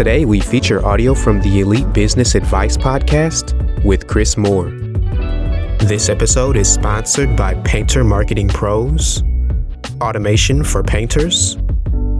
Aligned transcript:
Today, 0.00 0.24
we 0.24 0.40
feature 0.40 0.82
audio 0.86 1.12
from 1.12 1.42
the 1.42 1.60
Elite 1.60 1.92
Business 1.92 2.34
Advice 2.34 2.74
Podcast 2.74 3.84
with 3.84 4.06
Chris 4.06 4.38
Moore. 4.38 4.70
This 5.78 6.08
episode 6.08 6.56
is 6.56 6.72
sponsored 6.72 7.36
by 7.36 7.52
Painter 7.64 8.02
Marketing 8.02 8.48
Pros, 8.48 9.22
automation 10.00 10.64
for 10.64 10.82
painters, 10.82 11.58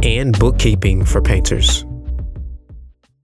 and 0.02 0.38
bookkeeping 0.38 1.06
for 1.06 1.22
painters. 1.22 1.86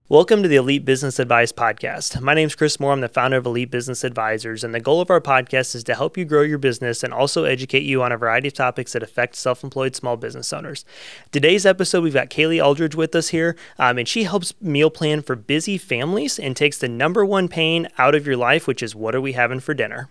Welcome 0.09 0.41
to 0.41 0.47
the 0.47 0.55
Elite 0.55 0.85
Business 0.85 1.19
Advice 1.19 1.51
Podcast. 1.51 2.21
My 2.21 2.33
name 2.33 2.47
is 2.47 2.55
Chris 2.55 2.79
Moore. 2.79 2.93
I'm 2.93 3.01
the 3.01 3.09
founder 3.09 3.35
of 3.35 3.45
Elite 3.45 3.69
Business 3.69 4.05
Advisors, 4.05 4.63
and 4.63 4.73
the 4.73 4.79
goal 4.79 5.01
of 5.01 5.09
our 5.09 5.19
podcast 5.19 5.75
is 5.75 5.83
to 5.83 5.95
help 5.95 6.15
you 6.15 6.23
grow 6.23 6.43
your 6.43 6.57
business 6.57 7.03
and 7.03 7.13
also 7.13 7.43
educate 7.43 7.83
you 7.83 8.01
on 8.01 8.13
a 8.13 8.17
variety 8.17 8.47
of 8.47 8.53
topics 8.53 8.93
that 8.93 9.03
affect 9.03 9.35
self 9.35 9.65
employed 9.65 9.97
small 9.97 10.15
business 10.15 10.53
owners. 10.53 10.85
Today's 11.33 11.65
episode, 11.65 12.03
we've 12.03 12.13
got 12.13 12.29
Kaylee 12.29 12.63
Aldridge 12.63 12.95
with 12.95 13.13
us 13.15 13.27
here, 13.29 13.57
um, 13.77 13.97
and 13.97 14.07
she 14.07 14.23
helps 14.23 14.53
meal 14.61 14.89
plan 14.89 15.21
for 15.21 15.35
busy 15.35 15.77
families 15.77 16.39
and 16.39 16.55
takes 16.55 16.77
the 16.77 16.87
number 16.87 17.25
one 17.25 17.49
pain 17.49 17.89
out 17.97 18.15
of 18.15 18.25
your 18.25 18.37
life, 18.37 18.65
which 18.65 18.81
is 18.81 18.95
what 18.95 19.13
are 19.13 19.19
we 19.19 19.33
having 19.33 19.59
for 19.59 19.73
dinner? 19.73 20.07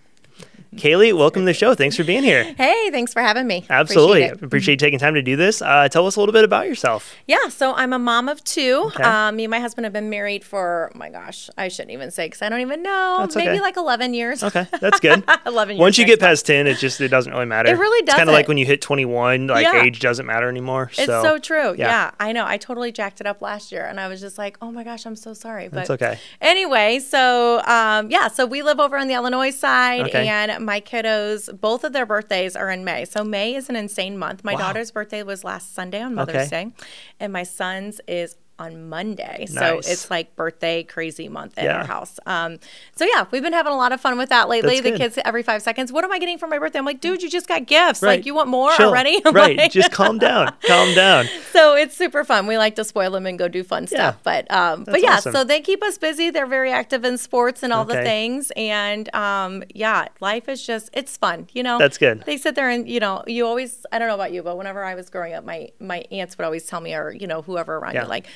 Kaylee, 0.77 1.17
welcome 1.17 1.43
to 1.43 1.47
the 1.47 1.55
show. 1.55 1.75
Thanks 1.75 1.97
for 1.97 2.05
being 2.05 2.23
here. 2.23 2.45
Hey, 2.57 2.91
thanks 2.91 3.13
for 3.13 3.23
having 3.23 3.47
me. 3.47 3.65
Absolutely. 3.71 4.25
Appreciate, 4.25 4.45
Appreciate 4.45 4.73
you 4.75 4.77
taking 4.77 4.99
time 4.99 5.15
to 5.15 5.23
do 5.23 5.35
this. 5.35 5.63
Uh, 5.63 5.89
tell 5.89 6.07
us 6.07 6.17
a 6.17 6.21
little 6.21 6.35
bit 6.35 6.45
about 6.45 6.67
yourself. 6.67 7.15
Yeah, 7.27 7.49
so 7.49 7.75
I'm 7.75 7.95
a 7.95 7.99
mom 7.99 8.29
of 8.29 8.45
two. 8.45 8.85
Okay. 8.89 9.03
Um, 9.03 9.37
me 9.37 9.45
and 9.45 9.51
my 9.51 9.59
husband 9.59 9.87
have 9.87 9.95
been 9.95 10.11
married 10.11 10.45
for, 10.45 10.91
oh 10.95 10.99
my 10.99 11.09
gosh, 11.09 11.49
I 11.57 11.69
shouldn't 11.69 11.93
even 11.93 12.11
say 12.11 12.27
because 12.27 12.43
I 12.43 12.51
don't 12.51 12.61
even 12.61 12.83
know. 12.83 13.17
That's 13.21 13.37
Maybe 13.37 13.53
okay. 13.53 13.61
like 13.61 13.79
11 13.79 14.13
years. 14.13 14.43
Okay, 14.43 14.67
that's 14.81 15.01
good. 15.01 15.25
11 15.47 15.77
years. 15.77 15.81
Once 15.81 15.97
you 15.97 16.05
get 16.05 16.21
past 16.21 16.45
10, 16.47 16.67
it 16.67 16.77
just 16.77 17.01
it 17.01 17.09
doesn't 17.09 17.33
really 17.33 17.47
matter. 17.47 17.71
It 17.71 17.79
really 17.79 18.05
does. 18.05 18.15
It's 18.15 18.19
kind 18.19 18.29
of 18.29 18.35
like 18.35 18.47
when 18.47 18.59
you 18.59 18.67
hit 18.67 18.83
21, 18.83 19.47
like 19.47 19.65
yeah. 19.65 19.83
age 19.83 20.01
doesn't 20.01 20.27
matter 20.27 20.49
anymore. 20.49 20.91
So, 20.93 21.03
it's 21.03 21.11
so 21.11 21.39
true. 21.39 21.71
Yeah. 21.71 21.89
yeah. 21.89 22.11
I 22.21 22.33
know. 22.33 22.45
I 22.47 22.59
totally 22.59 22.93
jacked 22.93 23.21
it 23.23 23.27
up 23.27 23.41
last 23.41 23.73
year 23.73 23.87
and 23.87 23.99
I 23.99 24.09
was 24.09 24.21
just 24.21 24.37
like, 24.37 24.59
oh 24.61 24.71
my 24.71 24.85
gosh, 24.85 25.07
I'm 25.07 25.17
so 25.17 25.33
sorry. 25.33 25.69
But 25.69 25.77
that's 25.77 25.91
okay. 25.91 26.19
Anyway, 26.41 26.99
so 26.99 27.63
um, 27.65 28.11
yeah, 28.11 28.29
so 28.29 28.45
we 28.45 28.63
live 28.63 28.79
over 28.79 28.99
on 28.99 29.09
the 29.09 29.15
Illinois 29.15 29.51
side 29.51 30.03
okay. 30.03 30.29
and 30.29 30.66
my 30.67 30.81
kiddos 30.81 31.59
both 31.59 31.85
of 31.85 31.95
their 31.95 32.05
birthdays 32.05 32.55
are 32.57 32.71
in 32.71 32.85
May. 32.85 33.07
So 33.07 33.25
May 33.25 33.55
is 33.55 33.71
an 33.71 33.77
insane 33.77 34.19
month. 34.19 34.45
My 34.45 34.53
wow. 34.53 34.59
daughter's 34.59 34.91
birthday 34.91 35.23
was 35.23 35.45
last 35.45 35.75
Sunday 35.75 36.03
on 36.03 36.15
Mother's 36.15 36.49
okay. 36.49 36.65
Day, 36.67 36.73
and 37.19 37.33
my 37.33 37.45
son's 37.45 38.01
is 38.07 38.37
on 38.59 38.89
Monday. 38.89 39.47
Nice. 39.51 39.55
So 39.55 39.79
it's 39.79 40.11
like 40.11 40.35
birthday 40.35 40.83
crazy 40.83 41.29
month 41.29 41.59
in 41.59 41.65
yeah. 41.65 41.79
our 41.79 41.85
house. 41.85 42.19
Um, 42.27 42.59
so 42.95 43.05
yeah, 43.05 43.27
we've 43.31 43.43
been 43.43 43.53
having 43.53 43.73
a 43.73 43.77
lot 43.77 43.93
of 43.93 44.01
fun 44.01 44.17
with 44.17 44.31
that 44.31 44.49
lately. 44.49 44.81
the 44.81 44.97
kids 44.97 45.19
every 45.25 45.43
five 45.43 45.63
seconds, 45.63 45.93
what 45.93 46.05
am 46.05 46.13
I 46.13 46.19
getting 46.19 46.39
for 46.39 46.47
my 46.47 46.59
birthday? 46.59 46.79
I'm 46.79 46.85
like, 46.85 47.01
dude, 47.01 47.23
you 47.23 47.29
just 47.29 47.49
got 47.49 47.67
gifts. 47.67 48.03
Right. 48.03 48.17
Like 48.17 48.27
you 48.27 48.35
want 48.35 48.49
more 48.49 48.73
Chill. 48.73 48.89
already? 48.89 49.21
right. 49.33 49.57
Like, 49.57 49.73
just 49.73 49.93
calm 49.93 50.19
down. 50.19 50.55
Calm 50.67 50.95
down. 50.95 51.27
So 51.53 51.75
it's 51.75 51.97
super 51.97 52.25
fun. 52.25 52.47
We 52.47 52.59
like 52.59 52.75
to 52.77 52.85
spoil 52.85 53.11
them 53.11 53.27
and 53.27 53.39
go 53.39 53.49
do 53.49 53.63
fun 53.63 53.87
stuff. 53.87 54.17
Yeah. 54.17 54.21
But 54.23 54.51
um, 54.51 54.85
but 54.85 55.03
yeah, 55.03 55.17
awesome. 55.17 55.33
so 55.33 55.45
they 55.45 55.61
keep 55.61 55.83
us 55.83 55.99
busy. 55.99 56.31
They're 56.31 56.47
very 56.47 56.73
active 56.73 57.05
in 57.05 57.19
sports 57.19 57.63
and 57.63 57.73
all 57.73 57.85
okay. 57.85 57.97
the 57.97 58.03
things. 58.03 58.53
And 58.57 59.15
um, 59.15 59.63
yeah, 59.75 60.09
life 60.21 60.49
is 60.49 60.65
just 60.65 60.91
it's 60.93 61.17
fun. 61.17 61.49
You 61.53 61.63
know. 61.63 61.79
That's 61.79 61.99
good. 61.99 62.23
They 62.27 62.37
sit 62.37 62.55
there 62.55 62.71
and 62.71 62.89
you 62.89 63.01
know 63.01 63.23
you 63.27 63.47
always 63.47 63.87
I 63.93 63.99
don't 63.99 64.09
know 64.09 64.15
about 64.15 64.33
you, 64.33 64.43
but 64.43 64.57
whenever 64.57 64.85
I 64.85 64.95
was 64.95 65.09
growing 65.11 65.35
up, 65.35 65.45
my 65.45 65.71
my 65.79 66.05
aunts 66.11 66.37
would 66.39 66.45
always 66.45 66.67
tell 66.67 66.81
me 66.81 66.95
or 66.95 67.13
you 67.13 67.27
know 67.27 67.43
whoever 67.43 67.77
around 67.77 67.95
yeah. 67.95 68.03
you 68.03 68.09
like 68.09 68.27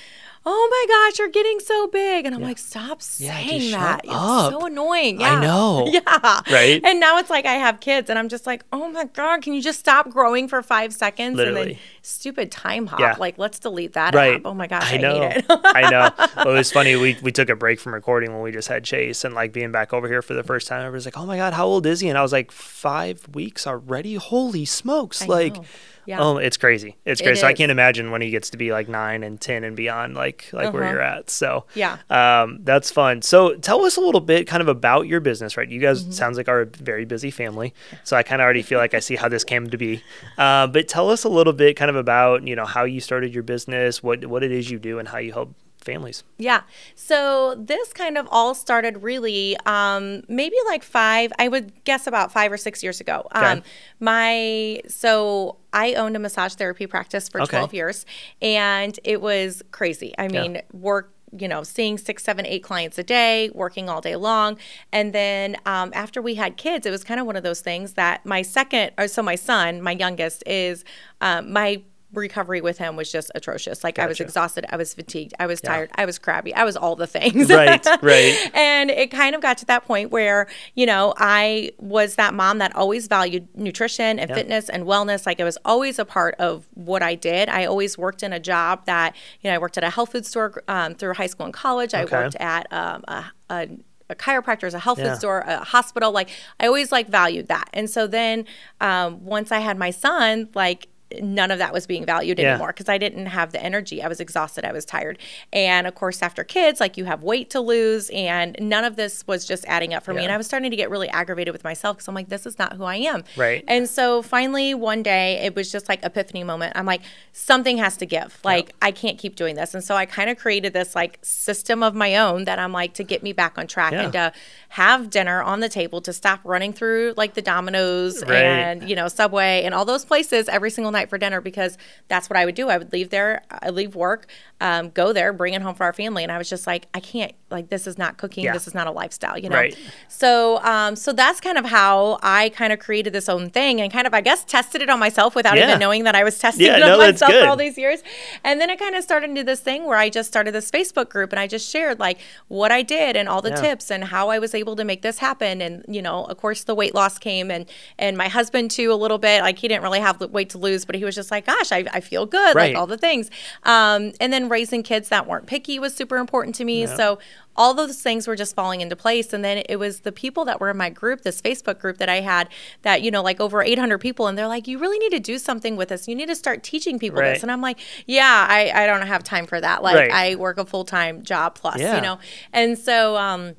oh 0.47 0.69
my 0.71 1.09
gosh, 1.11 1.19
you're 1.19 1.29
getting 1.29 1.61
so 1.61 1.87
big. 1.89 2.25
And 2.25 2.35
I'm 2.35 2.41
yeah. 2.41 2.49
like, 2.49 2.59
stop 2.59 3.03
saying 3.03 3.71
yeah, 3.71 3.79
that. 3.79 4.01
It's 4.05 4.13
so 4.13 4.67
annoying. 4.67 5.21
Yeah. 5.21 5.35
I 5.35 5.41
know. 5.41 5.91
Yeah. 5.91 6.41
Right. 6.51 6.81
And 6.85 7.01
now 7.01 7.19
it's 7.19 7.31
like 7.31 7.47
I 7.47 7.55
have 7.55 7.81
kids 7.81 8.11
and 8.11 8.19
I'm 8.19 8.29
just 8.29 8.47
like, 8.47 8.65
oh 8.73 8.91
my 8.91 9.05
God, 9.07 9.43
can 9.43 9.55
you 9.55 9.61
just 9.61 9.81
stop 9.81 10.09
growing 10.09 10.47
for 10.47 10.63
five 10.63 10.93
seconds? 10.93 11.37
Literally. 11.37 11.61
And 11.61 11.71
then 11.73 11.79
stupid 12.03 12.51
Timehop. 12.51 12.99
Yeah. 12.99 13.17
Like, 13.19 13.39
let's 13.39 13.59
delete 13.59 13.95
that 13.95 14.15
right. 14.15 14.37
app. 14.37 14.43
Oh 14.45 14.55
my 14.55 14.67
gosh, 14.67 14.93
I, 14.93 14.97
I 14.97 14.99
know. 14.99 15.23
it. 15.23 15.45
I 15.49 15.91
know. 15.91 16.11
Well, 16.37 16.55
it 16.55 16.59
was 16.59 16.73
funny. 16.73 16.97
We, 16.97 17.19
we 17.23 17.33
took 17.33 17.51
a 17.51 17.57
break 17.57 17.81
from 17.81 17.93
recording 17.93 18.33
when 18.33 18.41
we 18.43 18.53
just 18.53 18.69
had 18.69 18.85
Chase 18.85 19.25
and 19.25 19.35
like 19.35 19.53
being 19.53 19.73
back 19.73 19.93
over 19.93 20.09
here 20.09 20.23
for 20.23 20.35
the 20.35 20.45
first 20.45 20.69
time. 20.69 20.81
Everybody's 20.81 21.07
like, 21.07 21.19
oh 21.19 21.27
my 21.27 21.37
God, 21.37 21.53
how 21.53 21.67
old 21.67 21.87
is 21.87 22.01
he? 22.01 22.09
And 22.09 22.17
I 22.17 22.23
was 22.23 22.33
like, 22.33 22.51
five 22.51 23.27
weeks 23.35 23.67
already? 23.67 24.15
Holy 24.15 24.65
smokes. 24.65 25.23
I 25.23 25.27
like, 25.27 25.55
know. 25.57 25.65
Yeah. 26.07 26.21
Oh, 26.21 26.39
it's 26.39 26.57
crazy. 26.57 26.97
It's 27.05 27.21
crazy. 27.21 27.39
It 27.39 27.41
so 27.41 27.47
I 27.47 27.53
can't 27.53 27.71
imagine 27.71 28.11
when 28.11 28.23
he 28.23 28.31
gets 28.31 28.51
to 28.51 28.57
be 28.57 28.73
like 28.73 28.89
nine 28.89 29.23
and 29.23 29.41
ten 29.41 29.65
and 29.65 29.77
beyond, 29.77 30.15
like 30.15 30.49
like 30.53 30.69
uh-huh. 30.69 30.79
where 30.79 30.91
you're 30.91 31.01
at. 31.01 31.31
So 31.31 31.67
yeah, 31.75 31.99
um, 32.09 32.61
that's 32.63 32.91
fun. 32.91 33.23
So 33.23 33.55
tell 33.57 33.85
us 33.85 33.97
a 33.97 34.01
little 34.01 34.21
bit, 34.21 34.47
kind 34.47 34.61
of 34.61 34.69
about 34.69 35.07
your 35.07 35.21
business, 35.21 35.57
right? 35.57 35.69
You 35.69 35.81
guys 35.81 36.03
mm-hmm. 36.03 36.13
sounds 36.13 36.37
like 36.37 36.49
are 36.49 36.63
a 36.63 36.67
very 36.67 37.05
busy 37.05 37.31
family. 37.31 37.75
So 38.05 38.17
I 38.17 38.23
kind 38.23 38.41
of 38.41 38.45
already 38.45 38.63
feel 38.63 38.79
like 38.79 38.95
I 38.95 39.01
see 39.01 39.17
how 39.17 39.29
this 39.29 39.45
came 39.45 39.71
to 39.71 39.79
be. 39.79 40.03
Uh, 40.39 40.67
but 40.67 40.89
tell 40.89 41.11
us 41.11 41.25
a 41.25 41.29
little 41.29 41.53
bit, 41.53 41.77
kind 41.77 41.91
of 41.91 41.97
about 41.97 42.47
you 42.47 42.57
know 42.57 42.67
how 42.67 42.85
you 42.85 43.01
started 43.01 43.35
your 43.35 43.43
business, 43.43 44.03
what 44.03 44.27
what 44.27 44.43
it 44.43 44.53
is 44.53 44.71
you 44.71 44.79
do, 44.79 44.99
and 44.99 45.09
how 45.09 45.19
you 45.19 45.33
help 45.33 45.55
families. 45.85 46.25
Yeah. 46.39 46.63
So 46.95 47.55
this 47.59 47.93
kind 47.93 48.19
of 48.19 48.29
all 48.31 48.55
started 48.55 49.03
really 49.03 49.57
um, 49.67 50.23
maybe 50.29 50.57
like 50.67 50.83
five, 50.83 51.33
I 51.39 51.49
would 51.49 51.85
guess 51.85 52.07
about 52.07 52.33
five 52.33 52.53
or 52.53 52.57
six 52.57 52.83
years 52.83 53.01
ago. 53.01 53.27
Okay. 53.35 53.47
Um, 53.47 53.63
my, 53.99 54.83
so 54.89 55.57
I 55.73 55.95
owned 55.95 56.17
a 56.17 56.19
massage 56.19 56.55
therapy 56.55 56.87
practice 56.87 57.29
for 57.29 57.41
okay. 57.43 57.59
12 57.59 57.75
years 57.75 58.07
and 58.41 58.99
it 59.05 59.21
was 59.21 59.63
crazy. 59.71 60.15
I 60.19 60.29
mean, 60.29 60.57
yeah. 60.57 60.63
work 60.73 61.13
you 61.39 61.49
know, 61.49 61.63
seeing 61.63 61.97
six, 61.97 62.23
seven, 62.25 62.45
eight 62.47 62.63
clients 62.63 62.99
a 62.99 63.03
day, 63.03 63.51
working 63.55 63.89
all 63.89 64.01
day 64.01 64.17
long. 64.17 64.59
And 64.93 65.13
then 65.13 65.57
um, 65.67 65.93
after 65.95 66.21
we 66.21 66.35
had 66.35 66.57
kids, 66.57 66.87
it 66.87 66.91
was 66.91 67.05
kind 67.05 67.21
of 67.21 67.27
one 67.27 67.37
of 67.37 67.43
those 67.43 67.61
things 67.61 67.95
that 67.95 68.27
my 68.27 68.43
second, 68.43 68.93
or 68.99 69.07
so 69.07 69.23
my 69.23 69.37
son, 69.37 69.81
my 69.81 69.93
youngest, 69.93 70.43
is 70.47 70.85
um, 71.21 71.53
my 71.53 71.83
recovery 72.13 72.61
with 72.61 72.79
him 72.79 72.97
was 72.97 73.11
just 73.11 73.31
atrocious. 73.35 73.85
Like 73.85 73.97
gotcha. 73.97 74.07
I 74.07 74.09
was 74.09 74.21
exhausted, 74.21 74.67
I 74.69 74.77
was 74.77 74.95
fatigued, 74.95 75.35
I 75.39 75.47
was 75.47 75.61
tired, 75.61 75.91
I 75.95 76.05
was 76.05 76.19
crabby, 76.19 76.55
I 76.55 76.65
was 76.65 76.77
all 76.77 76.97
the 76.97 77.07
things. 77.07 77.51
Right, 77.51 77.85
right. 78.03 78.51
and 78.55 78.91
it 78.91 79.11
kind 79.11 79.35
of 79.35 79.41
got 79.41 79.59
to 79.59 79.67
that 79.67 79.85
point 79.85 80.11
where, 80.11 80.49
you 80.75 80.87
know, 80.87 81.15
I 81.17 81.73
was 81.79 82.17
that 82.17 82.35
mom 82.35 82.59
that 82.59 82.75
always 82.75 83.07
valued 83.07 83.49
nutrition 83.57 84.19
and 84.19 84.29
yeah. 84.29 84.37
fitness 84.37 84.69
and 84.69 84.85
wellness. 84.85 85.27
Like 85.27 85.41
it 85.41 85.45
was 85.45 85.59
always 85.65 85.99
a 85.99 86.05
part 86.05 86.35
of 86.39 86.67
what 86.75 87.03
I 87.03 87.15
did. 87.15 87.49
I 87.49 87.67
always 87.67 87.97
worked 87.97 88.23
in 88.23 88.33
a 88.33 88.41
job 88.41 88.87
that, 88.87 89.15
you 89.41 89.51
know, 89.51 89.55
I 89.55 89.59
worked 89.59 89.79
at 89.79 89.85
a 89.85 89.91
health 89.91 90.13
food 90.13 90.27
store 90.27 90.63
um, 90.69 90.95
through 90.95 91.15
high 91.15 91.27
school 91.27 91.47
and 91.47 91.55
college. 91.55 91.95
Okay. 91.95 92.17
I 92.17 92.23
worked 92.23 92.37
at 92.37 92.73
um, 92.73 93.05
a, 93.09 93.25
a 93.51 93.69
a 94.11 94.15
chiropractor, 94.17 94.73
a 94.75 94.79
health 94.79 94.99
yeah. 94.99 95.13
food 95.13 95.19
store, 95.19 95.41
a 95.47 95.65
hospital. 95.65 96.11
Like 96.11 96.31
I 96.59 96.67
always 96.67 96.91
like 96.93 97.09
valued 97.09 97.47
that. 97.47 97.71
And 97.73 97.89
so 97.89 98.07
then 98.07 98.45
um, 98.81 99.25
once 99.25 99.53
I 99.53 99.61
had 99.61 99.79
my 99.79 99.91
son, 99.91 100.49
like 100.53 100.89
none 101.21 101.51
of 101.51 101.59
that 101.59 101.73
was 101.73 101.87
being 101.87 102.05
valued 102.05 102.39
yeah. 102.39 102.51
anymore 102.51 102.69
because 102.69 102.89
I 102.89 102.99
didn't 102.99 103.27
have 103.27 103.53
the 103.53 103.63
energy. 103.63 104.03
I 104.03 104.09
was 104.09 104.21
exhausted. 104.21 104.65
I 104.65 104.73
was 104.73 104.85
tired. 104.85 105.19
And 105.53 105.87
of 105.87 105.95
course, 105.95 106.23
after 106.23 106.45
kids, 106.45 106.81
like 106.81 106.97
you 106.97 107.05
have 107.05 107.23
weight 107.23 107.51
to 107.51 107.61
lose, 107.61 108.11
and 108.11 108.57
none 108.61 108.85
of 108.85 108.97
this 108.97 109.27
was 109.27 109.45
just 109.45 109.65
adding 109.67 109.95
up 109.95 110.05
for 110.05 110.13
yeah. 110.13 110.19
me. 110.19 110.25
And 110.25 110.33
I 110.33 110.37
was 110.37 110.47
starting 110.47 110.71
to 110.71 110.77
get 110.77 110.91
really 110.91 111.09
aggravated 111.09 111.53
with 111.53 111.65
myself 111.65 111.97
because 111.97 112.09
I'm 112.09 112.15
like, 112.15 112.29
this 112.29 112.47
is 112.47 112.59
not 112.59 112.75
who 112.75 112.85
I 112.85 112.97
am. 112.97 113.25
Right. 113.37 113.65
And 113.67 113.89
so 113.89 114.23
finally, 114.23 114.75
one 114.75 115.03
day, 115.03 115.39
it 115.39 115.55
was 115.55 115.71
just 115.73 115.89
like 115.89 116.05
epiphany 116.05 116.45
moment. 116.45 116.75
I'm 116.77 116.87
like, 116.87 117.03
something 117.33 117.79
has 117.79 117.97
to 117.99 118.07
give. 118.07 118.39
Like, 118.45 118.67
yep. 118.67 118.75
I 118.83 118.93
can't 118.93 119.19
keep 119.19 119.37
doing 119.37 119.57
this. 119.57 119.75
And 119.75 119.83
so 119.83 119.95
I 119.95 120.07
kind 120.07 120.31
of 120.31 120.39
created 120.39 120.73
this 120.73 120.95
like 120.95 121.19
system 121.23 121.83
of 121.83 121.95
my 121.95 122.17
own 122.17 122.45
that 122.45 122.59
I'm 122.59 122.73
like 122.73 122.95
to 122.95 123.05
get 123.05 123.23
me 123.23 123.33
back 123.33 123.59
on 123.59 123.67
track 123.67 123.93
yeah. 123.93 124.03
and 124.03 124.13
to 124.13 124.33
have 124.71 125.11
dinner 125.11 125.43
on 125.43 125.61
the 125.61 125.69
table 125.69 126.01
to 126.01 126.13
stop 126.13 126.41
running 126.45 126.73
through 126.73 127.15
like 127.17 127.35
the 127.35 127.43
Domino's 127.43 128.23
right. 128.25 128.35
and 128.35 128.89
you 128.89 128.95
know 128.95 129.09
Subway 129.09 129.63
and 129.65 129.75
all 129.75 129.85
those 129.85 130.05
places 130.05 130.49
every 130.49 130.71
single 130.71 130.93
night 130.93 131.00
night 131.01 131.11
for 131.11 131.19
dinner 131.19 131.41
because 131.41 131.79
that's 132.09 132.29
what 132.29 132.37
I 132.37 132.45
would 132.45 132.55
do. 132.55 132.69
I 132.69 132.79
would 132.79 132.93
leave 132.93 133.11
there, 133.11 133.43
I 133.51 133.71
leave 133.71 133.95
work, 133.95 134.27
um, 134.61 134.91
go 134.91 135.13
there, 135.13 135.33
bring 135.33 135.55
it 135.55 135.63
home 135.63 135.75
for 135.75 135.85
our 135.85 135.93
family, 135.93 136.23
and 136.23 136.31
I 136.31 136.39
was 136.39 136.49
just 136.49 136.67
like, 136.67 136.87
I 136.95 137.01
can't 137.01 137.33
like 137.51 137.69
this 137.69 137.87
is 137.87 137.99
not 137.99 138.17
cooking. 138.17 138.45
Yeah. 138.45 138.53
This 138.53 138.67
is 138.69 138.75
not 138.75 138.87
a 138.87 138.91
lifestyle, 138.91 139.37
you 139.37 139.49
know? 139.49 139.57
Right. 139.57 139.77
So, 140.09 140.63
um, 140.63 140.95
so 140.97 141.13
that's 141.13 141.41
kind 141.41 141.59
of 141.59 141.65
how 141.65 142.19
I 142.23 142.51
kind 142.51 142.73
of 142.73 142.79
created 142.79 143.13
this 143.13 143.29
own 143.29 143.51
thing 143.51 143.81
and 143.81 143.93
kind 143.93 144.07
of, 144.07 144.15
I 144.15 144.21
guess, 144.21 144.45
tested 144.45 144.83
it 144.83 144.89
on 144.89 144.99
myself 145.01 145.35
without 145.35 145.57
Yeah. 145.57 145.69
even 145.69 145.81
knowing 145.81 146.05
that 146.05 146.15
I 146.15 146.23
was 146.23 146.39
testing 146.39 146.67
Yeah, 146.67 146.77
it 146.77 146.83
on 146.83 146.91
no, 146.91 146.99
myself 146.99 147.33
for 147.33 147.47
all 147.47 147.57
these 147.57 147.77
years. 147.77 148.03
And 148.45 148.61
then 148.61 148.71
it 148.71 148.79
kind 148.79 148.95
of 148.95 149.03
started 149.03 149.31
into 149.31 149.43
this 149.43 149.61
thing 149.61 149.85
where 149.85 149.99
I 149.99 150.09
just 150.11 150.29
started 150.29 150.53
this 150.55 150.71
Facebook 150.71 151.09
group 151.09 151.33
and 151.33 151.41
I 151.41 151.47
just 151.47 151.69
shared 151.69 151.99
like 151.99 152.19
what 152.49 152.71
I 152.71 152.83
did 152.83 153.17
and 153.17 153.29
all 153.29 153.43
the 153.43 153.51
tips 153.51 153.91
and 153.91 154.05
how 154.05 154.29
I 154.29 154.39
was 154.39 154.55
able 154.55 154.77
to 154.77 154.85
make 154.85 155.03
this 155.03 155.19
happen. 155.19 155.61
And, 155.61 155.85
you 155.89 156.03
know, 156.03 156.25
of 156.27 156.37
course 156.37 156.65
the 156.65 156.75
weight 156.75 156.95
loss 156.95 157.19
came 157.19 157.51
and, 157.51 157.67
and 157.99 158.17
my 158.17 158.29
husband 158.29 158.71
too, 158.71 158.93
a 158.93 158.95
little 158.95 159.19
bit, 159.19 159.43
like 159.43 159.59
he 159.59 159.67
didn't 159.67 159.83
really 159.83 160.01
have 160.01 160.19
the 160.19 160.29
weight 160.29 160.51
to 160.51 160.59
lose, 160.59 160.85
but 160.85 160.90
he 160.95 161.05
was 161.05 161.15
just 161.15 161.31
like, 161.31 161.47
gosh, 161.47 161.73
I, 161.73 161.85
I 161.93 162.01
feel 162.01 162.27
good. 162.27 162.55
Right. 162.55 162.71
Like 162.75 162.77
all 162.81 162.87
the 162.87 162.99
things. 162.99 163.31
Um, 163.65 164.13
and 164.21 164.33
then 164.33 164.49
raising 164.49 164.83
kids 164.83 165.09
that 165.11 165.27
weren't 165.27 165.47
picky 165.47 165.79
was 165.79 165.95
super 165.95 166.17
important 166.17 166.55
to 166.57 166.65
me. 166.65 166.87
So 166.87 167.19
all 167.57 167.75
those 167.75 168.01
things 168.01 168.27
were 168.27 168.37
just 168.37 168.55
falling 168.55 168.81
into 168.81 168.97
place. 168.97 169.33
And 169.33 169.45
then 169.45 169.63
it 169.69 169.77
was 169.77 170.01
the 170.01 170.13
people 170.13 170.45
that 170.47 170.61
were 170.61 170.71
in 170.71 170.77
my 170.77 170.89
group, 170.89 171.23
this 171.23 171.43
Facebook 171.43 171.79
group 171.79 171.99
that 171.99 172.09
I 172.09 172.21
had 172.21 172.49
that, 172.83 173.03
you 173.03 173.11
know, 173.11 173.23
like 173.23 173.41
over 173.41 173.63
800 173.63 173.99
people. 173.99 174.29
And 174.29 174.39
they're 174.39 174.47
like, 174.49 174.67
you 174.67 174.79
really 174.79 174.99
need 174.99 175.11
to 175.11 175.21
do 175.21 175.37
something 175.39 175.77
with 175.77 175.89
this. 175.91 176.09
You 176.09 176.15
need 176.15 176.29
to 176.29 176.37
start 176.37 176.63
teaching 176.63 176.99
people 176.99 177.21
Right. 177.21 177.35
this. 177.35 177.43
And 177.43 177.51
I'm 177.53 177.61
like, 177.61 177.79
yeah, 178.07 178.47
I, 178.49 178.71
I 178.75 178.87
don't 178.87 179.07
have 179.07 179.23
time 179.25 179.47
for 179.47 179.61
that. 179.61 179.83
Like 179.83 179.97
Right. 179.97 180.11
I 180.11 180.35
work 180.37 180.59
a 180.59 180.65
full 180.65 180.85
time 180.85 181.23
job 181.23 181.55
plus, 181.57 181.81
Yeah. 181.81 181.97
you 181.97 182.01
know? 182.01 182.19
And 182.53 182.79
so, 182.79 183.17
um, 183.17 183.55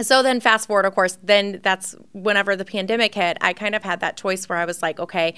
so 0.00 0.22
then 0.22 0.40
fast 0.40 0.66
forward, 0.66 0.84
of 0.84 0.94
course, 0.94 1.18
then 1.22 1.60
that's 1.62 1.94
whenever 2.12 2.54
the 2.56 2.64
pandemic 2.64 3.14
hit, 3.14 3.36
I 3.40 3.52
kind 3.52 3.74
of 3.74 3.82
had 3.82 4.00
that 4.00 4.16
choice 4.16 4.48
where 4.48 4.58
I 4.58 4.64
was 4.64 4.82
like, 4.82 5.00
okay, 5.00 5.34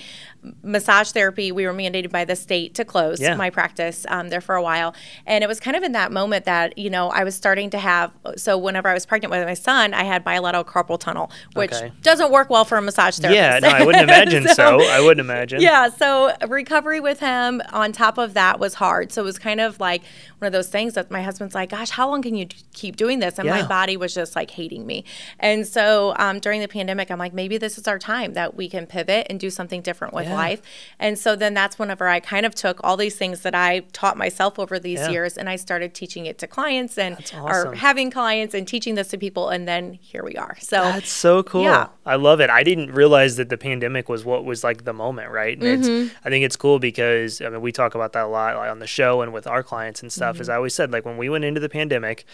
massage 0.63 1.11
therapy, 1.13 1.53
we 1.53 1.67
were 1.67 1.73
mandated 1.75 2.11
by 2.11 2.25
the 2.25 2.37
state 2.37 2.75
to 2.75 2.85
close 2.85 3.21
Yeah. 3.21 3.35
my 3.37 3.51
practice 3.51 4.05
um, 4.09 4.29
there 4.29 4.41
for 4.41 4.55
a 4.55 4.63
while. 4.63 4.95
And 5.27 5.45
it 5.45 5.47
was 5.47 5.61
kind 5.61 5.77
of 5.77 5.83
in 5.83 5.93
that 5.93 6.13
moment 6.13 6.45
that, 6.47 6.77
you 6.79 6.91
know, 6.91 7.09
I 7.11 7.25
was 7.25 7.35
starting 7.35 7.71
to 7.71 7.79
have, 7.79 8.13
so 8.37 8.57
whenever 8.59 8.89
I 8.89 8.95
was 8.95 9.07
pregnant 9.07 9.31
with 9.31 9.45
my 9.47 9.55
son, 9.55 9.95
I 9.95 10.05
had 10.05 10.25
bilateral 10.25 10.65
carpal 10.65 10.99
tunnel, 10.99 11.31
which 11.55 11.73
Okay. 11.73 11.93
doesn't 12.03 12.31
work 12.31 12.51
well 12.51 12.65
for 12.65 12.79
a 12.79 12.83
massage 12.83 13.19
therapist. 13.19 13.37
Yeah, 13.37 13.59
no, 13.61 13.69
I 13.69 13.85
wouldn't 13.85 14.05
imagine 14.11 14.49
so, 14.49 14.81
I 14.81 15.01
wouldn't 15.01 15.21
imagine. 15.21 15.61
Yeah, 15.61 15.89
so 15.89 16.35
recovery 16.47 17.01
with 17.01 17.21
him 17.21 17.63
on 17.73 17.93
top 17.93 18.19
of 18.19 18.35
that 18.35 18.59
was 18.59 18.75
hard. 18.75 19.13
So 19.13 19.23
it 19.23 19.25
was 19.25 19.39
kind 19.39 19.61
of 19.61 19.79
like 19.81 20.03
one 20.39 20.47
of 20.47 20.53
those 20.53 20.69
things 20.69 20.95
that 20.95 21.11
my 21.11 21.23
husband's 21.23 21.55
like, 21.55 21.71
"Gosh, 21.71 21.91
how 21.91 22.09
long 22.09 22.23
can 22.23 22.35
you 22.35 22.45
d- 22.47 22.57
keep 22.73 22.97
doing 22.97 23.19
this?" 23.19 23.39
And 23.39 23.47
Yeah. 23.47 23.63
my 23.63 23.67
body 23.67 23.97
was 23.97 24.15
just 24.15 24.37
like 24.37 24.51
hating 24.53 24.87
me. 24.87 25.05
And 25.41 25.67
so 25.67 26.15
um, 26.19 26.39
during 26.39 26.61
the 26.61 26.69
pandemic, 26.69 27.11
I'm 27.11 27.19
like, 27.19 27.33
maybe 27.35 27.59
this 27.59 27.79
is 27.79 27.87
our 27.89 27.99
time 27.99 28.35
that 28.35 28.55
we 28.57 28.69
can 28.69 28.87
pivot 28.87 29.27
and 29.29 29.39
do 29.41 29.51
something 29.51 29.81
different 29.83 30.15
with 30.15 30.27
Yeah. 30.27 30.35
life. 30.35 30.63
And 30.99 31.19
so 31.19 31.35
then 31.37 31.55
that's 31.55 31.79
whenever 31.79 32.09
I 32.09 32.21
kind 32.21 32.47
of 32.47 32.55
took 32.55 32.81
all 32.85 32.97
these 32.97 33.17
things 33.17 33.41
that 33.43 33.55
I 33.55 33.81
taught 33.93 34.17
myself 34.17 34.59
over 34.59 34.79
these 34.79 35.01
Yeah. 35.01 35.11
years 35.11 35.37
and 35.37 35.49
I 35.49 35.57
started 35.57 35.95
teaching 35.95 36.27
it 36.27 36.39
to 36.39 36.47
clients 36.47 36.97
and 36.99 37.17
awesome. 37.37 37.45
or 37.45 37.75
having 37.75 38.11
clients 38.11 38.55
and 38.55 38.67
teaching 38.67 38.95
this 38.95 39.09
to 39.09 39.19
people. 39.19 39.49
And 39.49 39.67
then 39.67 39.95
here 40.01 40.23
we 40.25 40.35
are. 40.37 40.57
So 40.61 40.77
That's 40.77 41.11
so 41.11 41.43
cool. 41.43 41.63
Yeah. 41.63 41.89
I 42.07 42.17
love 42.17 42.41
it. 42.41 42.49
I 42.51 42.63
didn't 42.63 42.93
realize 42.93 43.37
that 43.37 43.49
the 43.49 43.59
pandemic 43.59 44.09
was 44.09 44.25
what 44.25 44.45
was 44.45 44.63
like 44.65 44.85
the 44.85 44.93
moment, 44.93 45.31
right? 45.31 45.57
And 45.61 45.83
Mm-hmm. 45.85 46.07
it's 46.07 46.15
I 46.25 46.31
think 46.31 46.45
it's 46.45 46.57
cool 46.57 46.79
because 46.79 47.41
I 47.41 47.49
mean 47.49 47.61
we 47.61 47.73
talk 47.73 47.95
about 47.95 48.13
that 48.13 48.25
a 48.25 48.27
lot 48.29 48.57
like, 48.57 48.71
on 48.71 48.79
the 48.79 48.87
show 48.87 49.23
and 49.23 49.33
with 49.33 49.47
our 49.47 49.63
clients 49.63 50.03
and 50.03 50.13
stuff. 50.13 50.28
Mm-hmm. 50.35 50.43
As 50.43 50.49
I 50.49 50.57
always 50.57 50.75
said, 50.75 50.93
like 50.93 51.05
when 51.05 51.17
we 51.17 51.29
went 51.29 51.45
into 51.45 51.61
the 51.61 51.69
pandemic, 51.69 52.25